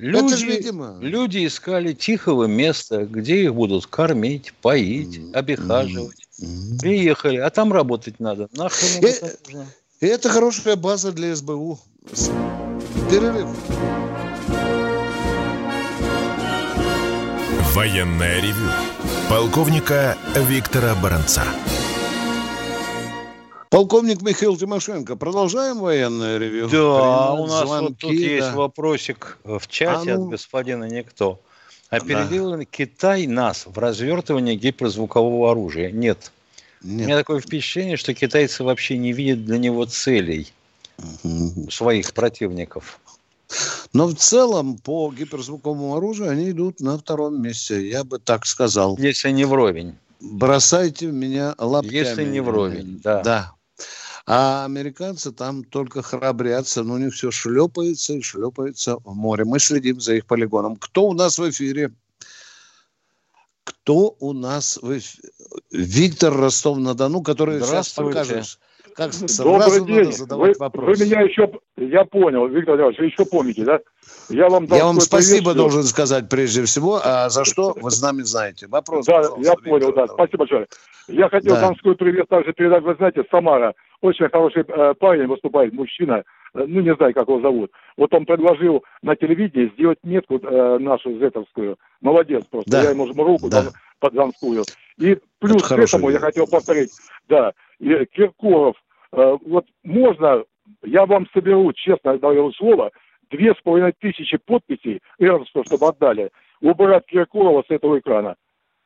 [0.00, 0.96] Люди, Это же, видимо...
[1.00, 5.34] люди искали тихого места, где их будут кормить, поить, mm-hmm.
[5.34, 6.28] обихаживать.
[6.40, 6.78] Mm-hmm.
[6.80, 8.48] Приехали, а там работать надо.
[8.52, 9.66] Нахрен э, это нужно?
[10.00, 11.80] И это хорошая база для СБУ.
[13.10, 13.48] Перерыв.
[17.74, 18.70] Военная ревю.
[19.28, 21.42] Полковника Виктора Баранца.
[23.70, 26.68] Полковник Михаил Тимошенко, продолжаем военное ревю?
[26.68, 28.16] Да, Принять у нас звонки, вот тут да.
[28.16, 30.24] есть вопросик в чате а ну...
[30.24, 31.40] от господина Никто.
[31.90, 32.64] Опередил да.
[32.64, 35.90] Китай нас в развертывании гиперзвукового оружия?
[35.90, 36.32] Нет.
[36.82, 37.04] Нет.
[37.04, 40.52] У меня такое впечатление, что китайцы вообще не видят для него целей
[40.98, 41.70] угу.
[41.70, 43.00] своих противников.
[43.92, 48.96] Но в целом по гиперзвуковому оружию они идут на втором месте, я бы так сказал.
[48.98, 49.94] Если не вровень.
[50.20, 51.94] Бросайте меня лапками.
[51.94, 53.22] Если не вровень, да.
[53.22, 53.52] Да,
[54.30, 59.46] а американцы там только храбрятся, но у них все шлепается и шлепается в море.
[59.46, 60.76] Мы следим за их полигоном.
[60.76, 61.92] Кто у нас в эфире?
[63.64, 65.30] Кто у нас в эфире?
[65.72, 68.58] Виктор Ростов-на-Дону, который сейчас покажешь.
[68.94, 70.12] Как Добрый день.
[70.28, 73.80] вы, Вы меня еще, я понял, Виктор Иванович, вы еще помните, да?
[74.28, 75.56] Я вам, я вам спасибо привет.
[75.56, 78.66] должен сказать прежде всего, а за что вы с нами знаете.
[78.66, 80.66] Вопрос, Да, я понял, да, спасибо большое.
[81.08, 81.62] Я хотел да.
[81.62, 86.80] Донской привет также передать, вы знаете, Самара, очень хороший э, парень выступает, мужчина, э, ну
[86.80, 87.70] не знаю, как его зовут.
[87.96, 91.78] Вот он предложил на телевидении сделать метку э, нашу зетовскую.
[92.02, 92.70] Молодец просто.
[92.70, 92.82] Да.
[92.82, 93.68] Я ему руку да.
[93.98, 94.64] под Донскую.
[94.98, 96.90] И плюс Это к этому я хотел повторить,
[97.28, 98.76] да, и Киркоров,
[99.12, 100.44] э, вот можно,
[100.82, 102.90] я вам соберу, честно даю слово,
[103.30, 108.36] две с половиной тысячи подписей, Эрнсту, чтобы отдали, убрать Киркорова с этого экрана.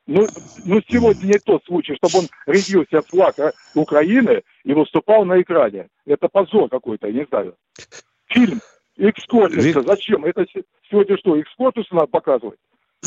[0.07, 0.27] Ну,
[0.65, 3.37] ну, сегодня не тот случай, чтобы он рядил себе флаг
[3.75, 5.89] Украины и выступал на экране.
[6.07, 7.55] Это позор какой-то, я не знаю.
[8.27, 8.61] Фильм
[8.97, 9.61] «Экскортиса».
[9.61, 9.87] Вик...
[9.87, 10.25] Зачем?
[10.25, 10.45] Это
[10.91, 12.59] сегодня что, «Экскортиса» надо показывать?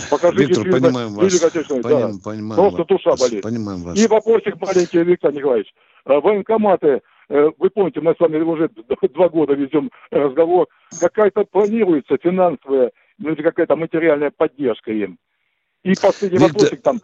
[0.10, 1.40] Покажите Виктор, фильм, понимаем вас.
[1.40, 2.12] Поним, да.
[2.24, 2.88] Понимаем Просто вас.
[2.88, 3.44] душа болит.
[3.44, 3.98] Понимаем вас.
[3.98, 5.74] И вопросик маленький, Виктор Николаевич.
[6.06, 8.70] Э, военкоматы вы помните, мы с вами уже
[9.14, 10.68] два года ведем разговор,
[11.00, 15.18] какая-то планируется финансовая, ну, какая-то материальная поддержка им.
[15.84, 16.54] И последний Виктор...
[16.54, 17.02] вопросик там,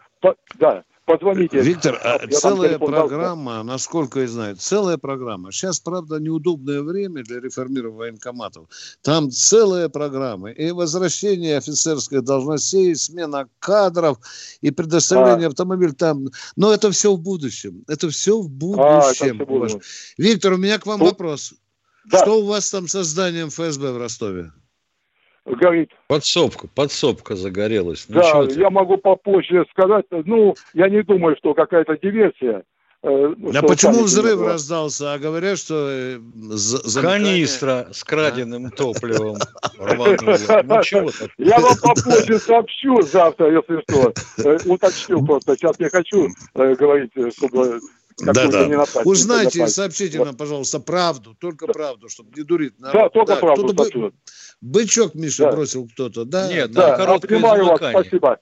[0.59, 0.83] да,
[1.17, 1.61] позвоните.
[1.61, 3.63] Виктор, а целая программа, дал.
[3.63, 5.51] насколько я знаю, целая программа.
[5.51, 8.67] Сейчас, правда, неудобное время для реформирования военкоматов.
[9.01, 10.51] Там целая программа.
[10.51, 14.17] И возвращение офицерской должностей, и смена кадров,
[14.61, 15.49] и предоставление а.
[15.49, 16.27] автомобиля там.
[16.55, 17.83] Но это все в будущем.
[17.87, 19.41] Это все в будущем.
[19.41, 21.53] А, Виктор, у меня к вам ну, вопрос.
[22.05, 22.19] Да.
[22.19, 24.51] Что у вас там со зданием ФСБ в Ростове?
[25.45, 25.91] Горит.
[26.07, 28.05] Подсобка, подсобка загорелась.
[28.07, 30.05] Ну, да, я могу попозже сказать.
[30.09, 32.63] Ну, я не думаю, что какая-то диверсия.
[33.03, 34.49] Э, ну, а почему взрыв было?
[34.49, 35.13] раздался?
[35.13, 35.89] А говорят, что...
[35.89, 36.19] Э,
[37.01, 39.37] Канистра с краденным топливом
[39.79, 44.13] Ну, Я вам попозже сообщу завтра, если что.
[44.43, 45.55] Э, уточню просто.
[45.55, 47.79] Сейчас не хочу говорить, чтобы
[48.19, 48.85] да, да.
[49.03, 52.79] Узнайте и сообщите нам, пожалуйста, правду, только правду, чтобы не дурить.
[52.79, 52.93] Народ.
[52.93, 53.73] Да, только да, правду.
[53.73, 54.13] Бы...
[54.61, 55.51] Бычок Миша да.
[55.51, 56.47] бросил кто-то, да?
[56.47, 58.39] Нет, да, да короткое вас, спасибо.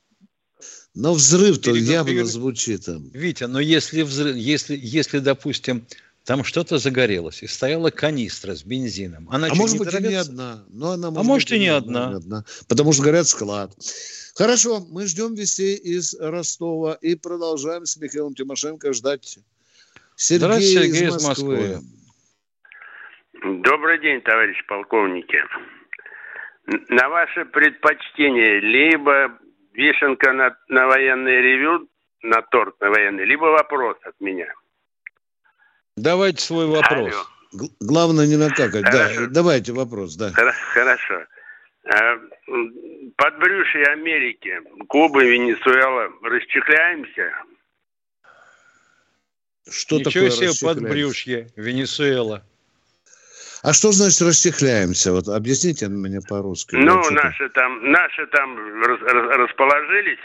[0.94, 2.28] Но взрыв-то явно перед...
[2.28, 2.86] звучит.
[2.86, 3.10] Там.
[3.14, 5.86] Витя, но если, взрыв, если, если, допустим,
[6.26, 9.30] там что-то загорелось, и стояла канистра с бензином.
[9.32, 10.66] Она а может быть и не одна.
[10.70, 12.08] Но она, может а может и не одна.
[12.08, 12.18] одна.
[12.18, 12.46] одна.
[12.68, 13.72] Потому что горят склад.
[14.36, 19.40] Хорошо, мы ждем вестей из Ростова и продолжаем с Михаилом Тимошенко ждать
[20.16, 21.58] Сергей, Здравствуйте, Сергей из Москвы.
[21.58, 21.84] Москвы.
[23.64, 25.38] Добрый день, товарищ полковники.
[26.90, 29.32] На ваше предпочтение либо
[29.74, 31.90] вишенка на, на военный ревю,
[32.22, 34.54] на торт на военный, либо вопрос от меня.
[35.96, 37.14] Давайте свой вопрос.
[37.52, 37.70] Алло.
[37.80, 38.86] Главное не накакать.
[38.86, 39.22] Хорошо.
[39.22, 40.32] Да, давайте вопрос, да.
[40.32, 41.26] Хорошо.
[41.86, 42.20] А,
[43.16, 47.34] Подбрюшье Америки, Куба, Венесуэла, расчехляемся?
[49.68, 52.44] Что Ничего такое себе подбрюшье, Венесуэла.
[53.62, 55.12] А что значит расчехляемся?
[55.12, 56.76] Вот объясните мне по-русски.
[56.76, 60.20] Ну, наши там, наши там расположились,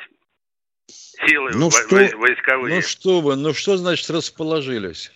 [1.26, 2.76] силы ну, что, войсковые.
[2.76, 5.12] Ну что вы, ну что значит расположились?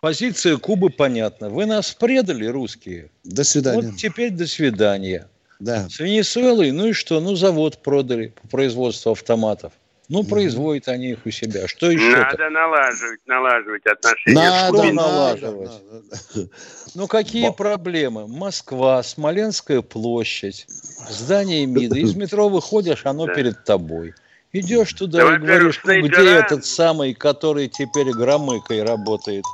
[0.00, 1.48] Позиция Кубы понятна.
[1.48, 3.10] Вы нас предали, русские.
[3.24, 3.88] До свидания.
[3.90, 5.30] Вот теперь до свидания.
[5.60, 5.88] Да.
[5.88, 7.20] С Венесуэлой, ну и что?
[7.20, 9.72] Ну, завод продали по производству автоматов.
[10.08, 11.66] Ну, производят они их у себя.
[11.66, 12.16] Что еще?
[12.16, 14.34] Надо налаживать, налаживать отношения.
[14.34, 15.70] Надо что налаживать.
[15.70, 16.48] Надо.
[16.94, 17.52] Ну, какие Бо...
[17.52, 18.28] проблемы?
[18.28, 21.98] Москва, Смоленская площадь, здание МИДа.
[21.98, 23.34] Из метро выходишь, оно да.
[23.34, 24.14] перед тобой.
[24.52, 29.44] Идешь туда да, и говоришь, ну, где этот самый, который теперь громыкой работает?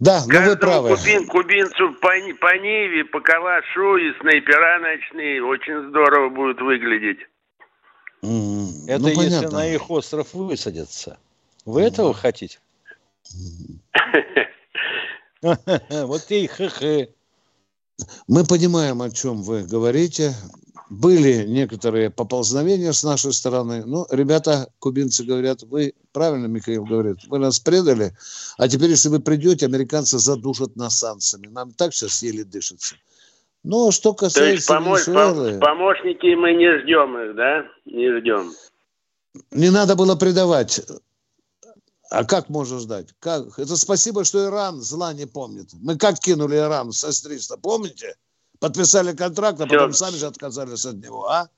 [0.00, 0.96] Да, но вы правы.
[0.96, 2.08] Кубин, кубинцу по,
[2.40, 7.18] по Ниве, по Калашу и снайпера ночные очень здорово будут выглядеть.
[8.22, 9.50] Mm, Это ну, если понятно.
[9.50, 11.18] на их остров высадятся.
[11.64, 11.86] Вы mm.
[11.86, 12.58] этого хотите?
[15.42, 17.14] Вот и хы
[18.28, 20.34] Мы понимаем, о чем вы говорите.
[20.90, 23.84] Были некоторые поползновения с нашей стороны.
[23.86, 28.12] Ну, ребята, кубинцы говорят, вы, правильно Михаил говорит, вы нас предали,
[28.58, 31.46] а теперь, если вы придете, американцы задушат нас санкциями.
[31.46, 32.96] Нам так сейчас еле дышится.
[33.62, 35.58] Ну, что касается То есть помощь, Венесуэлы...
[35.58, 37.64] помощники мы не ждем их, да?
[37.84, 38.52] Не ждем.
[39.50, 40.80] Не надо было предавать.
[42.10, 43.08] А как можно ждать?
[43.20, 43.58] Как?
[43.58, 45.68] Это спасибо, что Иран зла не помнит.
[45.74, 48.16] Мы как кинули Иран с С-300, помните?
[48.58, 49.74] Подписали контракт, а Все.
[49.74, 51.48] потом сами же отказались от него, а?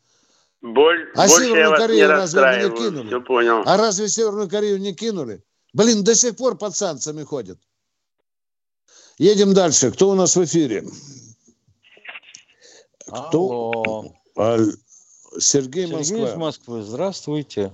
[0.60, 3.06] Боль, а Северную Корею разве мы не кинули?
[3.08, 3.62] Все понял.
[3.64, 5.42] А разве Северную Корею не кинули?
[5.72, 7.58] Блин, до сих пор под санкциями ходят.
[9.18, 9.90] Едем дальше.
[9.90, 10.84] Кто у нас в эфире?
[13.06, 14.12] Кто?
[14.36, 14.64] Алло.
[15.38, 16.28] Сергей, Сергей Москва.
[16.28, 16.82] из Москвы.
[16.82, 17.72] Здравствуйте.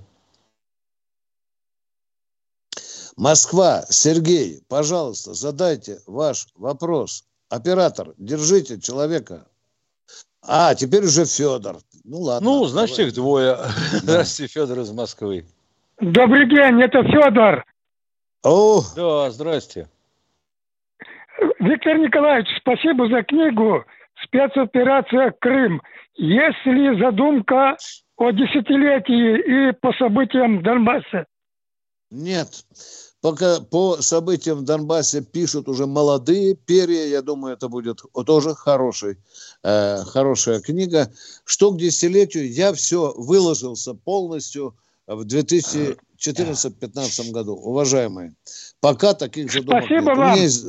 [3.17, 7.25] Москва, Сергей, пожалуйста, задайте ваш вопрос.
[7.49, 9.47] Оператор, держите человека.
[10.41, 11.79] А, теперь уже Федор.
[12.05, 12.49] Ну ладно.
[12.49, 13.09] Ну, значит, давай.
[13.09, 13.57] их двое.
[13.57, 13.71] Да.
[13.99, 15.45] Здравствуйте, Федор из Москвы.
[16.01, 17.65] Добрый день, это Федор.
[18.45, 18.83] О.
[18.95, 19.89] Да, здрасте.
[21.59, 23.85] Виктор Николаевич, спасибо за книгу
[24.25, 25.83] спецоперация Крым.
[26.15, 27.77] Есть ли задумка
[28.17, 31.27] о десятилетии и по событиям в Донбассе?
[32.11, 32.65] Нет.
[33.21, 39.19] Пока по событиям в Донбассе пишут уже молодые перья, я думаю, это будет тоже хороший,
[39.65, 41.11] э, хорошая книга.
[41.45, 44.77] Что к десятилетию, я все выложился полностью
[45.09, 45.25] в
[46.19, 48.35] 2014-2015 году, уважаемые.
[48.81, 50.19] Пока таких задумок Спасибо нет.
[50.19, 50.39] вам.
[50.39, 50.67] Есть...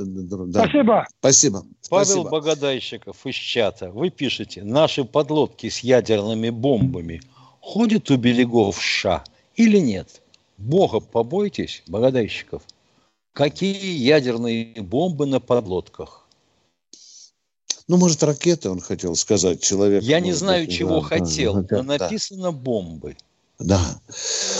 [0.51, 0.63] Да.
[0.63, 1.07] Спасибо.
[1.19, 1.65] Спасибо.
[1.89, 2.29] Павел Спасибо.
[2.29, 3.91] Богадайщиков из чата.
[3.91, 7.21] Вы пишете, наши подлодки с ядерными бомбами
[7.61, 9.23] ходят у берегов США
[9.55, 10.21] или нет?
[10.57, 12.63] Бога побойтесь, Богадайщиков.
[13.33, 16.27] Какие ядерные бомбы на подлодках?
[17.87, 20.03] Ну, может, ракеты, он хотел сказать, человек.
[20.03, 22.51] Я не знаю, быть, чего да, хотел, да, но написано да.
[22.51, 23.17] бомбы.
[23.59, 24.01] Да.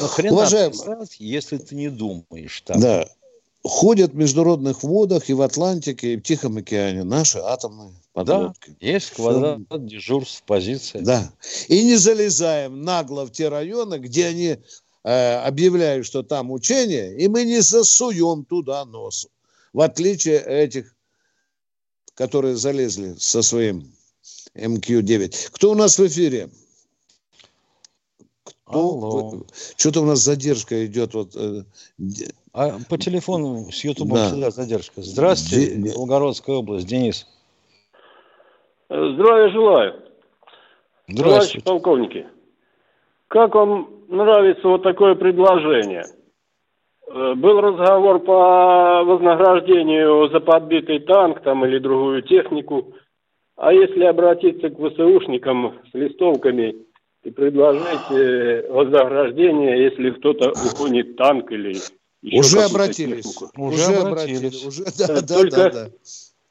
[0.02, 0.72] Но хрена Уважаем...
[0.72, 2.80] писать, если ты не думаешь так.
[2.80, 3.08] Да.
[3.64, 8.70] Ходят в международных водах и в Атлантике, и в Тихом океане наши атомные подлодки.
[8.80, 9.80] Да, есть квадрат Все.
[9.80, 11.00] дежурств, позиции.
[11.00, 11.32] Да.
[11.68, 14.58] И не залезаем нагло в те районы, где они
[15.04, 19.28] э, объявляют, что там учения, и мы не засуем туда нос.
[19.74, 20.96] В отличие этих
[22.20, 23.94] которые залезли со своим
[24.54, 25.52] МК-9.
[25.52, 26.50] Кто у нас в эфире?
[28.70, 29.44] Кто?
[29.78, 31.14] Что-то у нас задержка идет.
[31.14, 31.64] Вот, э,
[32.54, 34.28] а по телефону с Ютубом да.
[34.28, 35.02] всегда задержка.
[35.02, 35.94] Здравствуйте, Де...
[35.96, 36.88] Волгородская область.
[36.88, 37.28] Денис.
[38.90, 39.94] Здравия желаю.
[41.08, 41.24] Здравствуйте.
[41.24, 42.28] Товарищи полковники,
[43.28, 46.06] как вам нравится вот такое предложение–
[47.12, 52.94] Э, был разговор по вознаграждению за подбитый танк там или другую технику.
[53.56, 56.76] А если обратиться к ВСУшникам с листовками
[57.24, 61.78] и предложить вознаграждение, если кто-то угонит танк или
[62.22, 63.26] еще уже обратились.
[63.26, 63.52] Технику.
[63.62, 64.66] Уже, уже обратились.
[64.66, 65.90] Уже, да, да, Только да, да.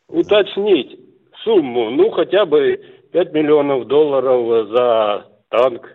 [0.08, 0.98] уточнить
[1.44, 2.80] сумму, ну хотя бы
[3.12, 5.88] 5 миллионов долларов за танк.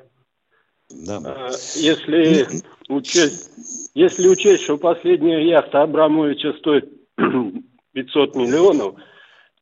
[0.90, 1.22] Да.
[1.26, 2.48] А, если
[2.88, 3.50] учесть
[3.96, 6.92] если учесть, что последняя яхта Абрамовича стоит
[7.94, 8.96] 500 миллионов,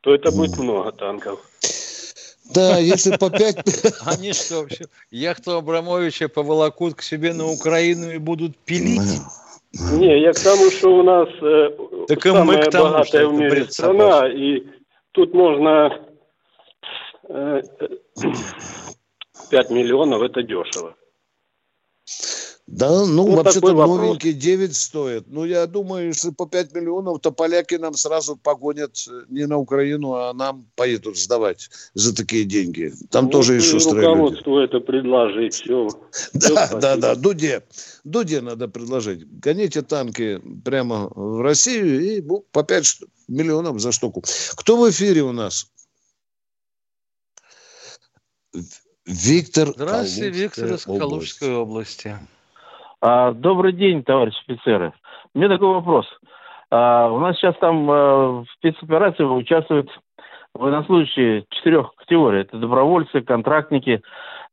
[0.01, 1.50] то это будет много танков.
[2.53, 3.57] Да, если по пять...
[4.05, 9.21] Они что, вообще, яхту Абрамовича поволокут к себе на Украину и будут пилить?
[9.73, 11.69] Не, я к тому, что у нас э,
[12.07, 14.63] так самая мы к тому, богатая в мире страна, и
[15.13, 16.05] тут можно
[17.29, 17.61] э,
[19.49, 20.95] 5 миллионов, это дешево.
[22.71, 25.25] Да, ну, вот вообще-то новенький 9 стоит.
[25.27, 28.95] Ну, я думаю, если по 5 миллионов, то поляки нам сразу погонят
[29.27, 32.93] не на Украину, а нам поедут сдавать за такие деньги.
[33.09, 34.69] Там ну, тоже и шустрые руководству люди.
[34.69, 35.89] это предложить, все.
[36.33, 37.63] Да, все да, да, Дуде.
[38.05, 39.27] Дуде надо предложить.
[39.27, 44.23] Гоните танки прямо в Россию и по 5 миллионов за штуку.
[44.55, 45.67] Кто в эфире у нас?
[49.05, 52.07] Виктор Здравствуйте, Виктор из Калужской области.
[52.07, 52.19] А,
[53.01, 54.93] добрый день, товарищи офицеры.
[55.33, 56.05] У меня такой вопрос.
[56.71, 59.89] А, у нас сейчас там а, в спецоперации участвуют
[60.53, 62.41] военнослужащие четырех категорий.
[62.41, 64.01] Это добровольцы, контрактники,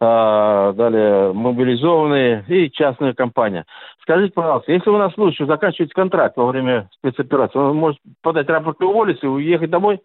[0.00, 3.66] а, далее мобилизованные и частная компания.
[4.02, 8.80] Скажите, пожалуйста, если у нас случай заканчивается контракт во время спецоперации, он может подать рапорт
[8.80, 10.00] и уволиться и уехать домой?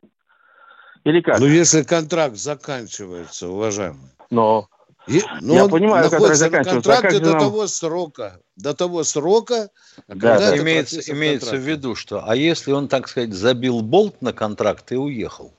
[1.04, 1.40] Или как?
[1.40, 4.10] Ну, если контракт заканчивается, уважаемый.
[4.30, 4.68] Но
[5.08, 6.90] и, ну, Я понимаю, который заканчивается.
[6.90, 7.40] На контракте а до нам...
[7.40, 9.70] того срока, до того срока,
[10.08, 10.58] да, да.
[10.58, 14.96] имеется, имеется в виду, что, а если он, так сказать, забил болт на контракт и
[14.96, 15.54] уехал?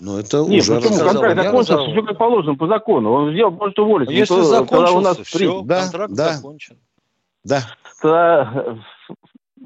[0.00, 0.94] Ну, это Нет, уже почему?
[0.94, 1.12] Рассказал.
[1.12, 3.12] Контракт закончился, все как положено, по закону.
[3.12, 4.14] Он сделал, может уволиться.
[4.14, 6.78] Если закончился, у нас все, да, контракт да, закончен.
[7.44, 7.62] Да.
[8.00, 8.78] Тогда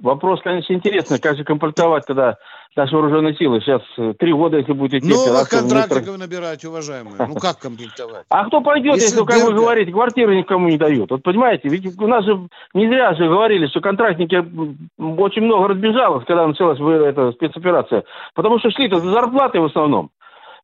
[0.02, 2.36] вопрос, конечно, интересный, как же комплектовать тогда
[2.76, 3.60] наши вооруженные силы.
[3.60, 5.12] Сейчас э, три года, если будет идти...
[5.12, 6.18] Новых контрактников министр...
[6.18, 7.16] набирать, уважаемые.
[7.28, 8.24] Ну как комплектовать?
[8.30, 11.10] А кто пойдет, если, если как вы говорите, квартиры никому не дают?
[11.10, 16.24] Вот понимаете, ведь у нас же не зря же говорили, что контрактники очень много разбежалось,
[16.24, 18.04] когда началась эта спецоперация.
[18.34, 20.10] Потому что шли-то за зарплаты в основном.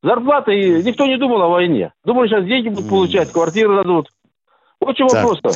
[0.02, 1.92] Зарплаты, и никто не думал о войне.
[2.04, 4.08] Думали, сейчас деньги будут получать, квартиры дадут.
[4.80, 5.50] Очень вопрос-то.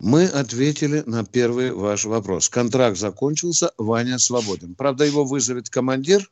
[0.00, 2.48] Мы ответили на первый ваш вопрос.
[2.48, 4.74] Контракт закончился, Ваня свободен.
[4.74, 6.30] Правда, его вызовет командир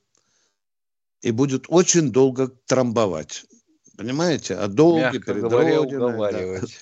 [1.20, 3.44] и будет очень долго трамбовать.
[3.96, 4.54] Понимаете?
[4.54, 5.42] А долги перед.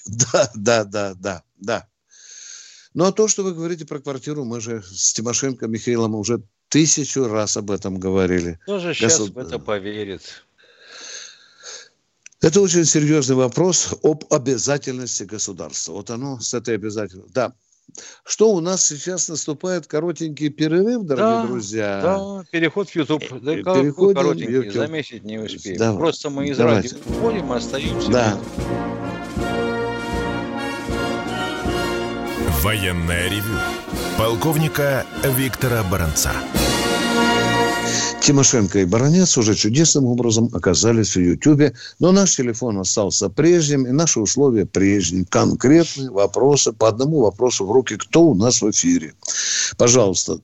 [0.06, 1.88] Да, да, да, да, да.
[2.92, 7.26] Ну, а то, что вы говорите про квартиру, мы же с Тимошенко Михаилом уже тысячу
[7.26, 8.58] раз об этом говорили.
[8.62, 9.34] Кто же сейчас Госуд...
[9.34, 10.44] в это поверит?
[12.44, 15.92] Это очень серьезный вопрос об обязательности государства.
[15.92, 17.32] Вот оно с этой обязательностью.
[17.32, 17.54] Да.
[18.22, 22.00] Что у нас сейчас наступает коротенький перерыв, дорогие да, друзья?
[22.02, 23.22] Да, переход в YouTube.
[23.22, 24.74] Э, да, Переходим коротенький, в YouTube.
[24.74, 25.78] заметить не успеем.
[25.78, 25.98] Давай.
[25.98, 26.96] Просто мы из Давайте.
[26.96, 28.10] радио уходим и остаемся.
[28.10, 28.38] Да.
[32.60, 33.58] Военная ревю.
[34.18, 36.32] Полковника Виктора Баранца.
[38.24, 43.90] Тимошенко и Баранец уже чудесным образом оказались в Ютьюбе, но наш телефон остался прежним, и
[43.90, 45.26] наши условия прежние.
[45.26, 49.12] Конкретные вопросы, по одному вопросу в руки, кто у нас в эфире.
[49.76, 50.38] Пожалуйста.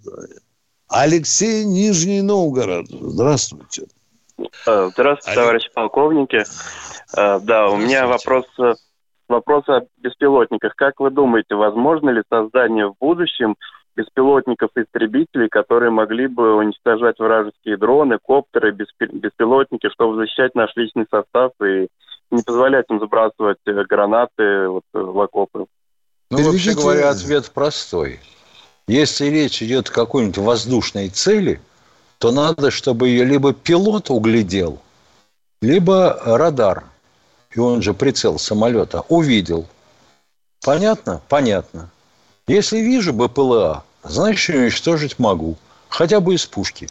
[0.91, 2.89] Алексей Нижний Новгород.
[2.91, 3.87] Здравствуйте.
[4.67, 6.45] Э, здравствуйте, товарищи полковники.
[7.17, 8.45] Э, да, у меня вопрос,
[9.27, 10.75] вопрос о беспилотниках.
[10.77, 13.57] Как вы думаете, возможно ли создание в будущем
[13.97, 21.07] беспилотников и истребителей, которые могли бы уничтожать вражеские дроны, коптеры, беспилотники, чтобы защищать наш личный
[21.11, 21.89] состав и
[22.31, 25.67] не позволять им забрасывать э, гранаты вот, э, в окопы.
[26.31, 26.71] Ну, Переведите...
[26.71, 28.21] вообще говоря, ответ простой.
[28.87, 31.61] Если речь идет о какой-нибудь воздушной цели,
[32.19, 34.81] то надо, чтобы ее либо пилот углядел,
[35.61, 36.85] либо радар,
[37.55, 39.67] и он же прицел самолета, увидел.
[40.65, 41.21] Понятно?
[41.29, 41.91] Понятно.
[42.51, 45.57] Если вижу БПЛА, значит, уничтожить могу.
[45.89, 46.89] Хотя бы из пушки.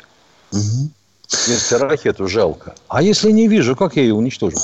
[0.54, 0.90] Угу.
[1.48, 2.76] Если ракету жалко.
[2.88, 4.56] А если не вижу, как я ее уничтожу?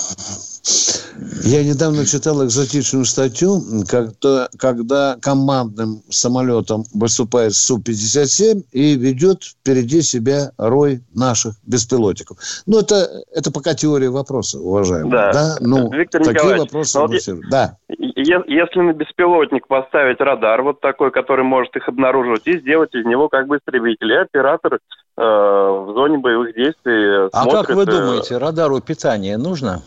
[1.43, 10.53] Я недавно читал экзотичную статью, когда, когда командным самолетом выступает Су-57 и ведет впереди себя
[10.57, 12.37] рой наших беспилотников.
[12.65, 15.11] Ну, это, это пока теория вопроса, уважаемый.
[15.11, 15.57] Да, да?
[15.59, 16.99] Ну, Виктор такие вопросы...
[16.99, 17.11] Вот
[17.49, 17.77] да.
[18.25, 23.29] Если на беспилотник поставить радар вот такой, который может их обнаруживать, и сделать из него
[23.29, 24.79] как бы истребитель, и оператор э,
[25.17, 29.81] в зоне боевых действий А смотрит, как вы э, думаете, радару питание нужно?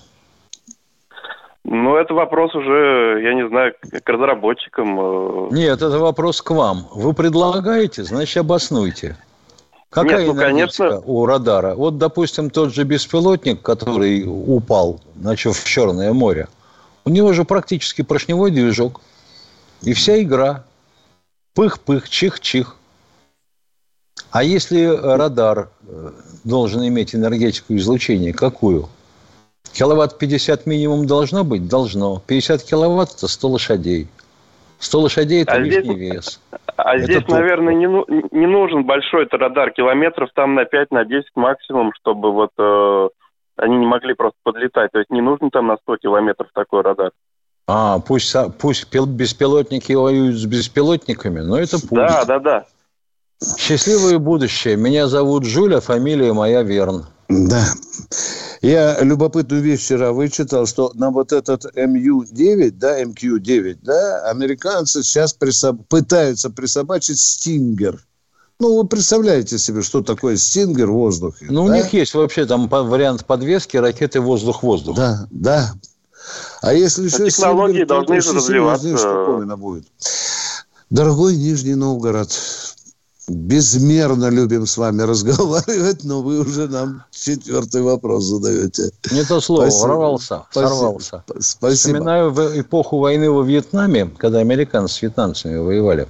[1.65, 4.99] Ну, это вопрос уже, я не знаю, к разработчикам.
[4.99, 5.49] Э.
[5.51, 6.87] Нет, это вопрос к вам.
[6.95, 9.17] Вы предлагаете, значит, обоснуйте.
[9.91, 11.01] Какая Нет, ну, конечно...
[11.01, 11.75] у радара?
[11.75, 16.49] Вот, допустим, тот же беспилотник, который упал, значит, в Черное море,
[17.09, 19.01] у него же практически поршневой движок.
[19.83, 20.65] И вся игра.
[21.55, 22.77] Пых-пых, чих-чих.
[24.31, 26.11] А если радар э,
[26.45, 28.91] должен иметь энергетику излучения, какую?
[29.73, 31.67] Киловатт 50 минимум должно быть?
[31.67, 32.23] Должно.
[32.27, 34.09] 50 киловатт– это 100 лошадей.
[34.79, 36.41] 100 лошадей– это а лишний здесь, вес.
[36.77, 37.31] А это здесь, топ.
[37.31, 39.71] наверное, не, не нужен большой радар.
[39.71, 43.09] Километров там на 5, на 10 максимум, чтобы вот э,
[43.59, 44.91] они не могли просто подлетать.
[44.93, 47.11] То есть не нужно там на 100 километров такой радар.
[47.67, 51.91] А, пусть, пусть беспилотники воюют с беспилотниками, но это пусть.
[51.91, 52.65] Да, да, да.
[53.59, 54.77] Счастливое будущее.
[54.77, 57.07] Меня зовут Жуля, фамилия моя Верн.
[57.29, 57.63] Да.
[58.63, 65.35] Я любопытную вещь вчера вычитал, что на вот этот МЮ-9, да, МК-9, да, американцы сейчас
[65.35, 65.87] присоб...
[65.89, 68.01] пытаются присобачить «Стингер».
[68.61, 71.47] Ну, вы представляете себе, что такое «Стингер» в воздухе?
[71.49, 71.73] Ну, да?
[71.73, 74.97] у них есть вообще там вариант подвески ракеты «Воздух-воздух».
[74.97, 75.73] Да, да.
[76.61, 79.57] А если еще а технологии «Стингер», должны то развиваться.
[79.57, 79.87] будет.
[80.91, 82.33] Дорогой Нижний Новгород,
[83.29, 88.91] безмерно любим с вами разговаривать, но вы уже нам четвертый вопрос задаете.
[89.13, 89.87] Не то слово, Спасибо.
[89.87, 90.75] ворвался, Спасибо.
[90.75, 91.25] сорвался.
[91.39, 91.75] Спасибо.
[91.75, 96.09] Вспоминаю эпоху войны во Вьетнаме, когда американцы с вьетнамцами воевали.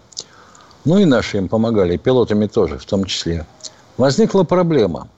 [0.89, 3.45] Ну и наши им помогали, пилотами тоже в том числе.
[3.99, 5.09] Возникла проблема.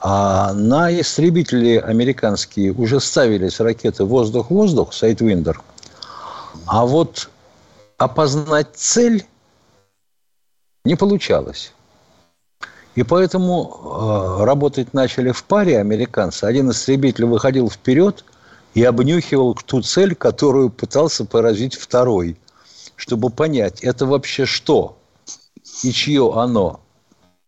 [0.00, 5.60] А на истребители американские уже ставились ракеты «Воздух-воздух» Сайдвиндер.
[6.64, 7.28] А вот
[7.98, 9.26] опознать цель
[10.86, 11.74] не получалось.
[12.94, 16.44] И поэтому э, работать начали в паре американцы.
[16.44, 18.24] Один истребитель выходил вперед
[18.72, 22.38] и обнюхивал ту цель, которую пытался поразить второй,
[22.96, 24.98] чтобы понять, это вообще что
[25.82, 26.80] и чье оно.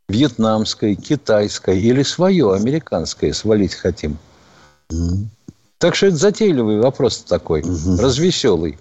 [0.09, 4.17] Вьетнамское, китайское или свое, американское свалить хотим.
[4.91, 5.27] Mm-hmm.
[5.79, 8.01] Так что это затейливый вопрос такой, mm-hmm.
[8.01, 8.79] развеселый.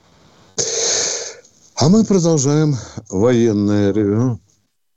[1.75, 2.75] А мы продолжаем
[3.09, 4.39] военное ревю.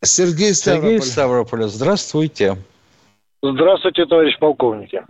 [0.02, 0.90] Сергей Ставрополь.
[0.90, 2.56] Сергей Ставрополь, здравствуйте.
[3.42, 5.02] Здравствуйте, товарищ полковники.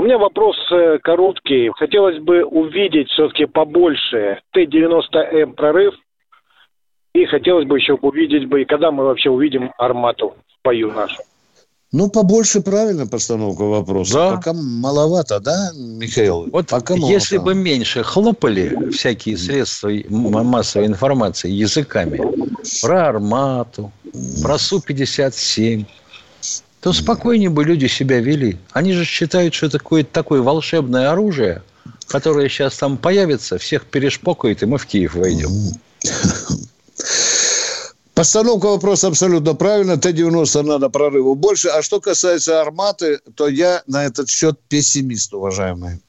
[0.00, 1.70] У меня вопрос э, короткий.
[1.76, 5.92] Хотелось бы увидеть все-таки побольше Т-90М прорыв.
[7.12, 11.20] И хотелось бы еще увидеть бы, и когда мы вообще увидим армату в бою нашу.
[11.92, 14.14] Ну, побольше правильно постановка вопроса.
[14.14, 14.36] Да.
[14.36, 16.48] Пока маловато, да, Михаил?
[16.50, 22.22] Вот Пока если бы меньше хлопали всякие средства массовой информации языками
[22.80, 23.92] про армату,
[24.42, 25.84] про Су-57,
[26.80, 28.58] то спокойнее бы люди себя вели.
[28.72, 31.62] Они же считают, что это какое-то такое волшебное оружие,
[32.06, 35.50] которое сейчас там появится, всех перешпокает, и мы в Киев войдем.
[38.14, 39.96] Постановка вопроса абсолютно правильно.
[39.96, 41.68] Т-90 надо прорыву больше.
[41.68, 46.00] А что касается арматы, то я на этот счет пессимист, уважаемые.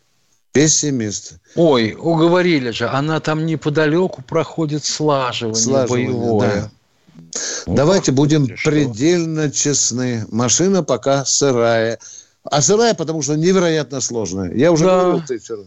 [0.51, 1.35] Пессимист.
[1.55, 2.89] Ой, уговорили же.
[2.89, 6.49] Она там неподалеку проходит слаживание, слаживание боевое.
[6.49, 6.71] Да.
[7.67, 10.25] Ну, Давайте будем предельно честны.
[10.29, 11.99] Машина пока сырая.
[12.43, 14.53] А сырая, потому что невероятно сложная.
[14.53, 15.01] Я уже да.
[15.01, 15.65] говорил тысячу раз.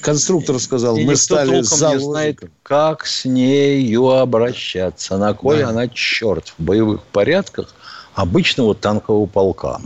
[0.00, 5.70] Конструктор сказал, и мы стали толком не знает, как с нею обращаться, на кой да.
[5.70, 7.74] она черт в боевых порядках
[8.14, 9.80] обычного танкового полка,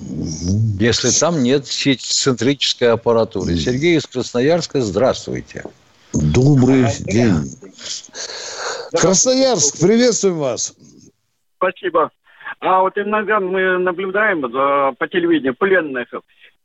[0.80, 3.56] если там нет центрической аппаратуры.
[3.56, 5.64] Сергей из Красноярска, здравствуйте.
[6.12, 7.54] Добрый день.
[8.92, 10.74] Красноярск, приветствуем вас.
[11.70, 12.10] Спасибо.
[12.60, 16.08] А вот иногда мы наблюдаем за, по телевидению пленных.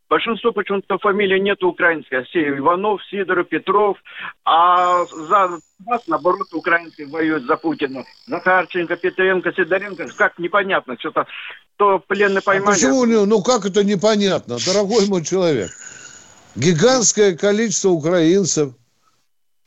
[0.09, 2.23] Большинство почему-то фамилии нет украинской.
[2.25, 3.97] Все Иванов, Сидоров, Петров.
[4.43, 8.03] А за нас, наоборот, украинцы воюют за Путина.
[8.27, 10.07] Захарченко, Петренко, Сидоренко.
[10.17, 10.97] Как непонятно.
[10.99, 11.27] Что-то
[11.77, 12.71] то пленные поймали.
[12.71, 13.05] А почему?
[13.25, 15.71] Ну как это непонятно, дорогой мой человек?
[16.55, 18.73] Гигантское количество украинцев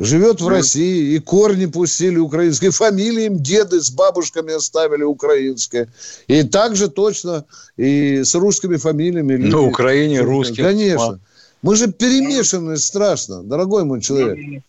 [0.01, 5.89] живет в России, и корни пустили украинские, фамилии им деды с бабушками оставили украинские.
[6.27, 7.45] И также точно
[7.77, 9.37] и с русскими фамилиями.
[9.37, 10.67] На Украине русские.
[10.67, 11.21] Конечно.
[11.63, 14.63] Мы же перемешаны страшно, дорогой мой человек.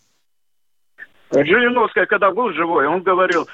[1.31, 3.47] Жириновская, когда был живой, он говорил,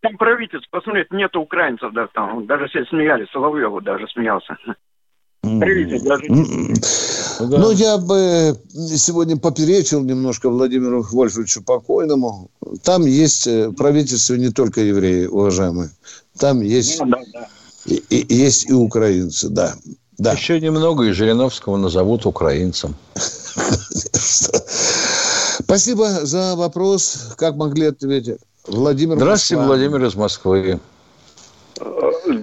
[0.00, 4.56] там правительство, посмотрите, нет украинцев, да, там, даже все смеялись, Соловьеву даже смеялся.
[7.40, 12.50] Ну, я бы сегодня поперечил немножко Владимиру Вольфовичу покойному.
[12.82, 15.90] Там есть э, правительство не только евреи, уважаемые.
[16.38, 17.48] Там есть, ну, да, да.
[17.86, 19.74] И, и, есть и украинцы, да.
[20.18, 20.32] да.
[20.32, 22.94] Еще немного, и Жириновского назовут украинцем.
[25.60, 27.34] Спасибо за вопрос.
[27.36, 28.38] Как могли ответить?
[28.66, 29.76] Владимир Здравствуйте, Москва.
[29.76, 30.80] Владимир из Москвы.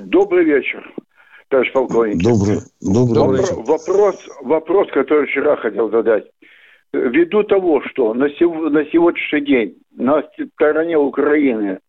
[0.05, 0.88] Добрый вечер
[1.49, 2.23] товарищ полковник.
[2.23, 3.55] Добрый, добрый вечер.
[3.55, 6.25] Вопрос, вопрос, который вчера хотел задать.
[6.93, 10.23] Ввиду того, что на, сев, на сегодняшний день на
[10.55, 11.79] стороне Украины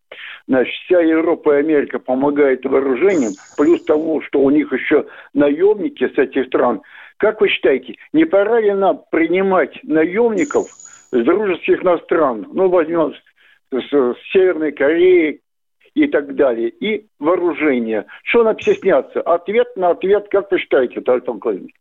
[0.46, 6.18] значит, вся Европа и Америка помогает вооружением, плюс тому, что у них еще наемники с
[6.18, 6.82] этих стран,
[7.16, 10.66] как вы считаете, не пора ли нам принимать наемников
[11.12, 12.46] с дружеских стран?
[12.52, 13.14] Ну, возьмем
[13.70, 15.40] с, с Северной Кореи,
[15.94, 18.06] и так далее, и вооружение.
[18.24, 19.20] Что нам стесняться?
[19.20, 21.74] Ответ на ответ, как вы считаете, товарищ полковник?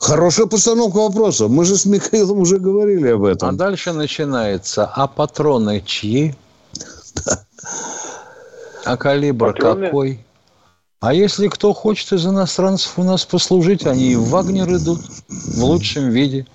[0.00, 1.48] Хорошая постановка вопроса.
[1.48, 3.48] Мы же с Михаилом уже говорили об этом.
[3.48, 4.84] А дальше начинается.
[4.84, 6.34] А патроны чьи?
[8.84, 9.86] А калибр патроны?
[9.86, 10.24] какой?
[11.00, 15.64] А если кто хочет из иностранцев у нас послужить, они и в Вагнер идут в
[15.64, 16.46] лучшем виде.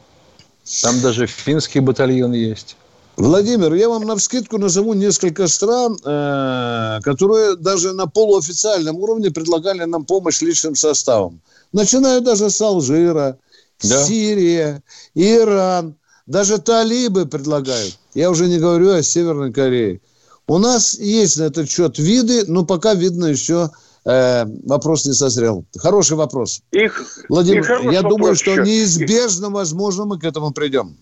[0.84, 2.78] Там даже финский батальон есть.
[3.18, 9.86] Владимир, я вам на вскидку назову несколько стран, э, которые даже на полуофициальном уровне предлагали
[9.86, 11.42] нам помощь личным составом.
[11.74, 13.40] Начиная даже с Алжира,
[13.82, 14.04] да.
[14.04, 14.84] Сирия,
[15.16, 15.96] Иран,
[16.28, 17.98] даже талибы предлагают.
[18.14, 20.00] Я уже не говорю о Северной Корее.
[20.48, 23.72] У нас есть на этот счет виды, но пока видно еще
[24.06, 25.66] э, вопрос не созрел.
[25.76, 26.62] Хороший вопрос.
[26.72, 30.98] Их, Владимир, их я думаю, что неизбежно, возможно, мы к этому придем.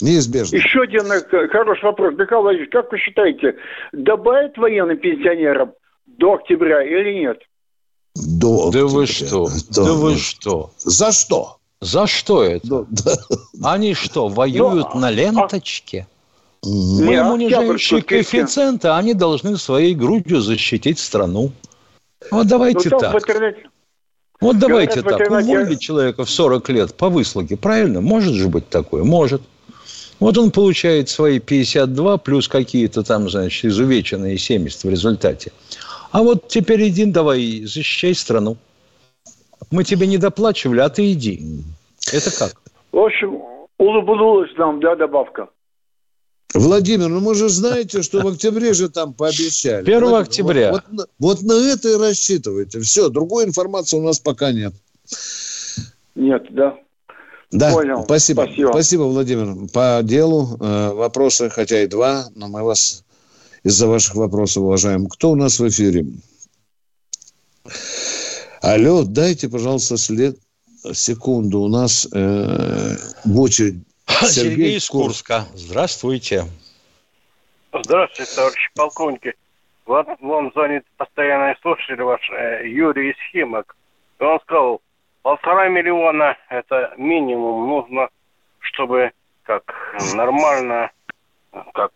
[0.00, 0.56] Неизбежно.
[0.56, 2.14] Еще один э, хороший вопрос.
[2.16, 3.56] Михаил Владимирович, как вы считаете,
[3.92, 5.72] добавят военным пенсионерам
[6.06, 7.38] до октября или нет?
[8.14, 9.48] До да вы что?
[9.70, 10.70] Да, да вы что?
[10.78, 11.58] За что?
[11.80, 12.66] За что это?
[12.66, 13.70] Да, да.
[13.70, 16.06] Они что, воюют Но, ну, на а ленточке?
[16.06, 16.18] А...
[16.66, 21.52] Мы им унижающие коэффициенты, они должны своей грудью защитить страну.
[22.30, 23.14] Вот давайте ну, так.
[23.14, 23.68] интернете...
[24.40, 25.42] Вот давайте Говорят, так.
[25.42, 28.00] Уволили человека в 40 лет по выслуге, правильно?
[28.00, 29.04] Может же быть такое?
[29.04, 29.42] Может.
[30.20, 35.52] Вот он получает свои 52 плюс какие-то там, значит, изувеченные 70 в результате.
[36.10, 38.56] А вот теперь иди давай защищай страну.
[39.70, 41.62] Мы тебе не доплачивали, а ты иди.
[42.12, 42.54] Это как?
[42.90, 43.38] В общем,
[43.76, 45.48] улыбнулась нам, да, добавка.
[46.54, 49.82] Владимир, ну вы же знаете, что в октябре же там пообещали.
[49.82, 50.72] 1 Владимир, октября.
[50.72, 52.80] Вот, вот, вот на это и рассчитывайте.
[52.80, 54.72] Все, другой информации у нас пока нет.
[56.14, 56.78] Нет, да.
[57.50, 58.04] Да, Понял.
[58.04, 58.42] Спасибо.
[58.42, 58.68] спасибо.
[58.72, 59.68] Спасибо, Владимир.
[59.72, 63.04] По делу э, вопросы, хотя и два, но мы вас
[63.62, 65.06] из-за ваших вопросов уважаем.
[65.06, 66.06] Кто у нас в эфире?
[68.60, 70.36] Алло, дайте, пожалуйста, след...
[70.92, 71.60] секунду.
[71.60, 75.46] У нас э, очередь Сергей, Сергей из Курска.
[75.54, 76.44] Здравствуйте.
[77.72, 79.34] Здравствуйте, товарищи полковники.
[79.86, 83.74] Вам, вам звонит постоянный слушатель ваш э, Юрий Схимок.
[84.18, 84.82] Он сказал,
[85.28, 88.08] полтора миллиона это минимум нужно,
[88.60, 89.12] чтобы
[89.42, 89.62] как
[90.14, 90.90] нормально,
[91.74, 91.92] как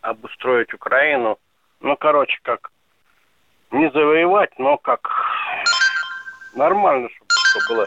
[0.00, 1.38] обустроить Украину.
[1.80, 2.70] Ну, короче, как
[3.70, 5.10] не завоевать, но как
[6.54, 7.86] нормально, чтобы, чтобы было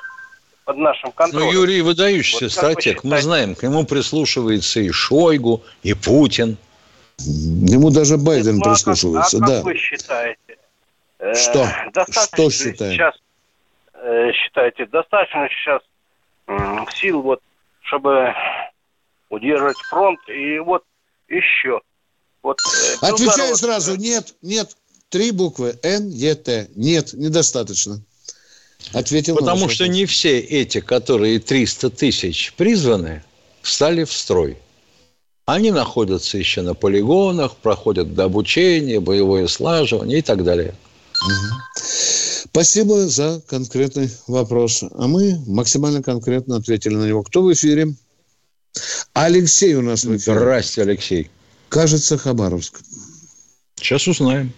[0.66, 1.48] под нашим контролем.
[1.48, 3.04] Ну, Юрий выдающийся вот стратег.
[3.04, 6.58] Мы знаем, к нему прислушивается и Шойгу, и Путин.
[7.18, 9.58] Ему даже Байден ну, прислушивается, а как, а да.
[9.58, 10.58] как вы считаете?
[11.34, 11.64] Что?
[11.96, 12.96] Э, Что считаете?
[12.96, 13.29] Сейчас Э,
[14.34, 15.82] считаете, достаточно сейчас
[16.96, 17.42] сил, вот,
[17.82, 18.34] чтобы
[19.30, 20.20] удерживать фронт?
[20.30, 20.84] И вот
[21.28, 21.82] еще.
[22.42, 22.60] Вот,
[23.02, 24.76] э, Отвечаю сразу, нет, нет.
[25.10, 26.70] Три буквы Н, Е, Т.
[26.76, 28.02] Нет, недостаточно.
[28.94, 33.24] Ответил Потому что не все эти, которые 300 тысяч призваны,
[33.62, 34.58] стали в строй.
[35.46, 40.76] Они находятся еще на полигонах, проходят до обучения, боевое слаживание и так далее.
[42.60, 44.84] Спасибо за конкретный вопрос.
[44.92, 47.24] А мы максимально конкретно ответили на него.
[47.24, 47.96] Кто в эфире?
[49.14, 50.38] Алексей у нас в эфире.
[50.38, 51.32] Здрасте, Алексей.
[51.70, 52.82] Кажется, Хабаровск.
[53.78, 54.52] Сейчас узнаем.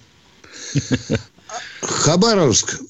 [1.81, 2.81] Хабаровск.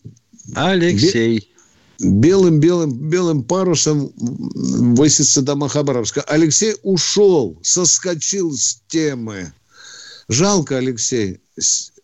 [0.55, 1.51] Алексей.
[1.99, 6.21] Белым-белым белым парусом высится дома Хабаровска.
[6.21, 9.51] Алексей ушел, соскочил с темы.
[10.29, 11.41] Жалко, Алексей.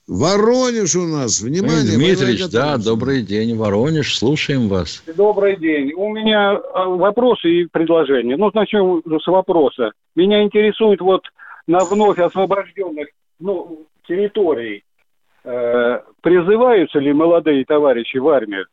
[0.08, 1.97] Воронеж у нас, внимание.
[1.97, 5.03] Дмитрий, да, добрый день, Воронеж, слушаем вас.
[5.05, 5.91] Добрый день.
[5.93, 8.38] У меня а, вопросы и предложения.
[8.38, 9.91] Ну, начнем с вопроса.
[10.16, 11.24] Меня интересует вот
[11.68, 14.86] на вновь освобожденных ну, территорий
[15.43, 18.66] э, призываются ли молодые товарищи в армию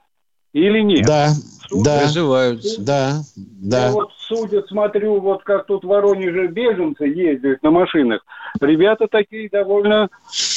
[0.52, 1.04] или нет?
[1.04, 1.30] Да,
[1.68, 1.84] Суд...
[1.84, 2.00] да.
[2.00, 2.80] Призываются.
[2.80, 3.86] Да, да.
[3.86, 8.24] Я вот судя, смотрю, вот как тут в Воронеже беженцы ездят на машинах,
[8.60, 10.08] ребята такие довольно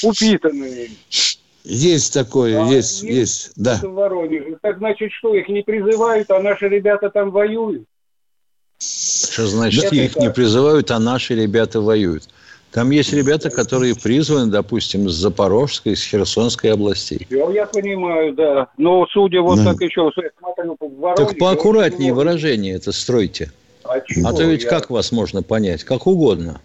[0.04, 0.90] упитанные.
[1.64, 3.80] Есть такое, а есть, есть, есть, да.
[3.82, 4.58] В Воронеже.
[4.62, 7.84] Так значит, что, их не призывают, а наши ребята там воюют?
[8.80, 12.30] Что значит, их не призывают, а наши ребята воюют?
[12.72, 17.26] Там есть ребята, которые призваны, допустим, с Запорожской, с Херсонской областей.
[17.30, 18.68] Я, я понимаю, да.
[18.78, 19.72] Но судя вот да.
[19.72, 23.52] так еще, я смотрю, в Воронеже, Так поаккуратнее выражение это стройте.
[23.84, 23.96] А,
[24.26, 24.70] а то ведь я...
[24.70, 25.84] как вас можно понять?
[25.84, 26.62] Как угодно.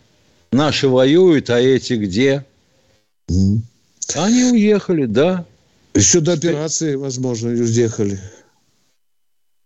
[0.50, 2.44] Наши воюют, а эти где?
[3.30, 3.58] Mm.
[4.16, 5.44] Они уехали, да.
[5.94, 8.18] Еще до операции, возможно, уехали.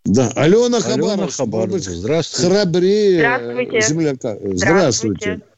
[0.05, 0.78] Да, Алена.
[0.78, 1.91] Алена Хабаровск.
[1.91, 2.49] Здравствуйте.
[2.49, 3.80] Храбрее Здравствуйте.
[3.80, 4.39] земляка.
[4.41, 4.57] Здравствуйте.
[4.57, 5.55] Здравствуйте.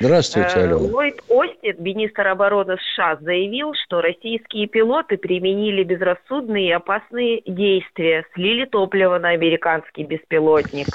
[0.00, 0.76] Здравствуйте, Э, Алена.
[0.76, 8.64] Ллойд Остин, министр обороны США, заявил, что российские пилоты применили безрассудные и опасные действия, слили
[8.64, 10.86] топливо на американский беспилотник.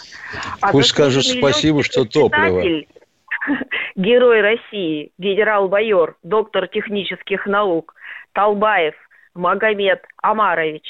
[0.59, 2.63] А Пусть скажет спасибо, что топливо.
[3.95, 7.93] Герой России, генерал-майор, доктор технических наук
[8.33, 8.95] Талбаев
[9.35, 10.83] Магомед Амарович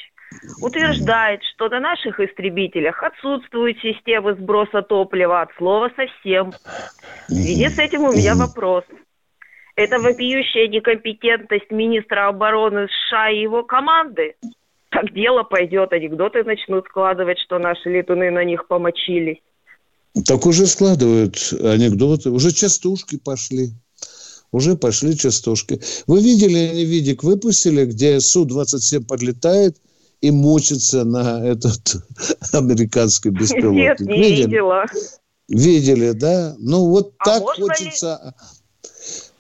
[0.62, 6.52] утверждает, что на наших истребителях отсутствуют системы сброса топлива от слова совсем.
[7.28, 8.84] В связи с этим у меня вопрос.
[9.76, 14.36] Это вопиющая некомпетентность министра обороны США и его команды?
[14.90, 19.40] Так дело пойдет, анекдоты начнут складывать, что наши летуны на них помочились.
[20.26, 23.72] Так уже складывают анекдоты, уже частушки пошли.
[24.54, 25.82] Уже пошли частушки.
[26.08, 29.76] Вы видели, они видик выпустили, где Су-27 подлетает–
[30.22, 31.97] и мучиться на этот
[32.53, 33.76] американский беспилотник.
[33.76, 34.41] Нет, не видели?
[34.45, 34.86] видела.
[35.47, 36.55] Видели, да?
[36.57, 38.22] Ну, вот а так хочется...
[38.24, 38.32] Ли...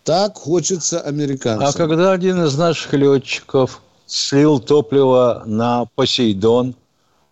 [0.03, 1.67] Так хочется американцам.
[1.67, 6.75] А когда один из наших летчиков слил топливо на Посейдон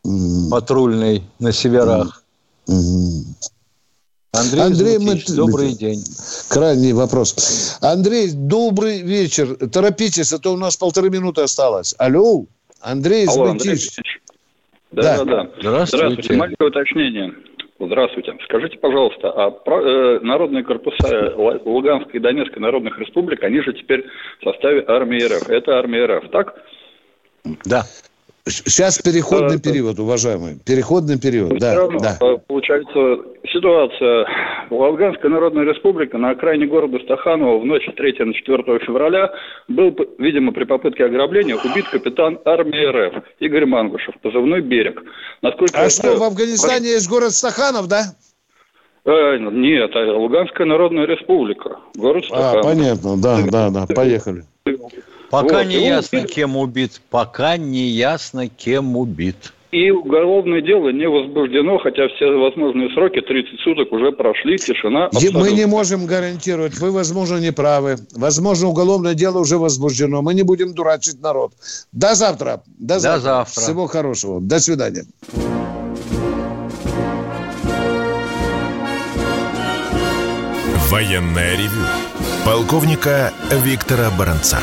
[0.03, 0.49] mm.
[0.49, 2.23] патрульный на северах,
[2.67, 3.25] mm.
[4.31, 5.35] Андрей, Андрей Золотич, мы...
[5.35, 6.03] добрый день.
[6.47, 7.77] Крайний вопрос.
[7.81, 9.55] Андрей, добрый вечер.
[9.69, 11.93] Торопитесь, а то у нас полторы минуты осталось.
[11.99, 12.45] Алло.
[12.83, 13.77] Андрей Алло, Андрей
[14.91, 15.49] да, да, да.
[15.59, 15.97] Здравствуйте.
[15.97, 16.33] Здравствуйте.
[16.35, 17.33] Маленькое уточнение.
[17.79, 18.37] Здравствуйте.
[18.43, 24.05] Скажите, пожалуйста, а э, народные корпуса Луганской и Донецкой народных республик, они же теперь
[24.39, 25.49] в составе армии РФ.
[25.49, 26.55] Это армия РФ, так?
[27.65, 27.83] Да.
[28.45, 30.59] Сейчас переходный период, уважаемый.
[30.65, 32.17] Переходный период, да, равно, да.
[32.19, 33.19] Э, получается,
[33.53, 34.27] ситуация.
[34.69, 39.31] Луганская Народная Республика на окраине города Стаханова в ночь 3 на 4 февраля
[39.69, 45.01] был, видимо, при попытке ограбления убит капитан армии РФ Игорь Мангушев, позывной «Берег».
[45.41, 48.03] Насколько а что, в Афганистане есть город Стаханов, да?
[49.05, 51.77] Э, нет, а Луганская Народная Республика.
[51.95, 52.65] Город а, Стаханов.
[52.65, 54.43] А, понятно, да, да, да, поехали.
[55.33, 55.65] Пока вот.
[55.65, 56.31] не ясно, убит.
[56.31, 57.01] кем убит.
[57.09, 59.51] Пока не ясно, кем убит.
[59.71, 65.07] И уголовное дело не возбуждено, хотя все возможные сроки, 30 суток уже прошли, тишина.
[65.07, 65.39] Абсолютно.
[65.39, 67.95] Мы не можем гарантировать, вы, возможно, не правы.
[68.15, 70.21] Возможно, уголовное дело уже возбуждено.
[70.21, 71.53] Мы не будем дурачить народ.
[71.91, 72.61] До завтра.
[72.67, 73.21] До, До завтра.
[73.23, 73.61] завтра.
[73.61, 74.39] Всего хорошего.
[74.39, 75.05] До свидания.
[80.91, 81.87] Военная ревю.
[82.45, 84.59] Полковника Виктора Баранца.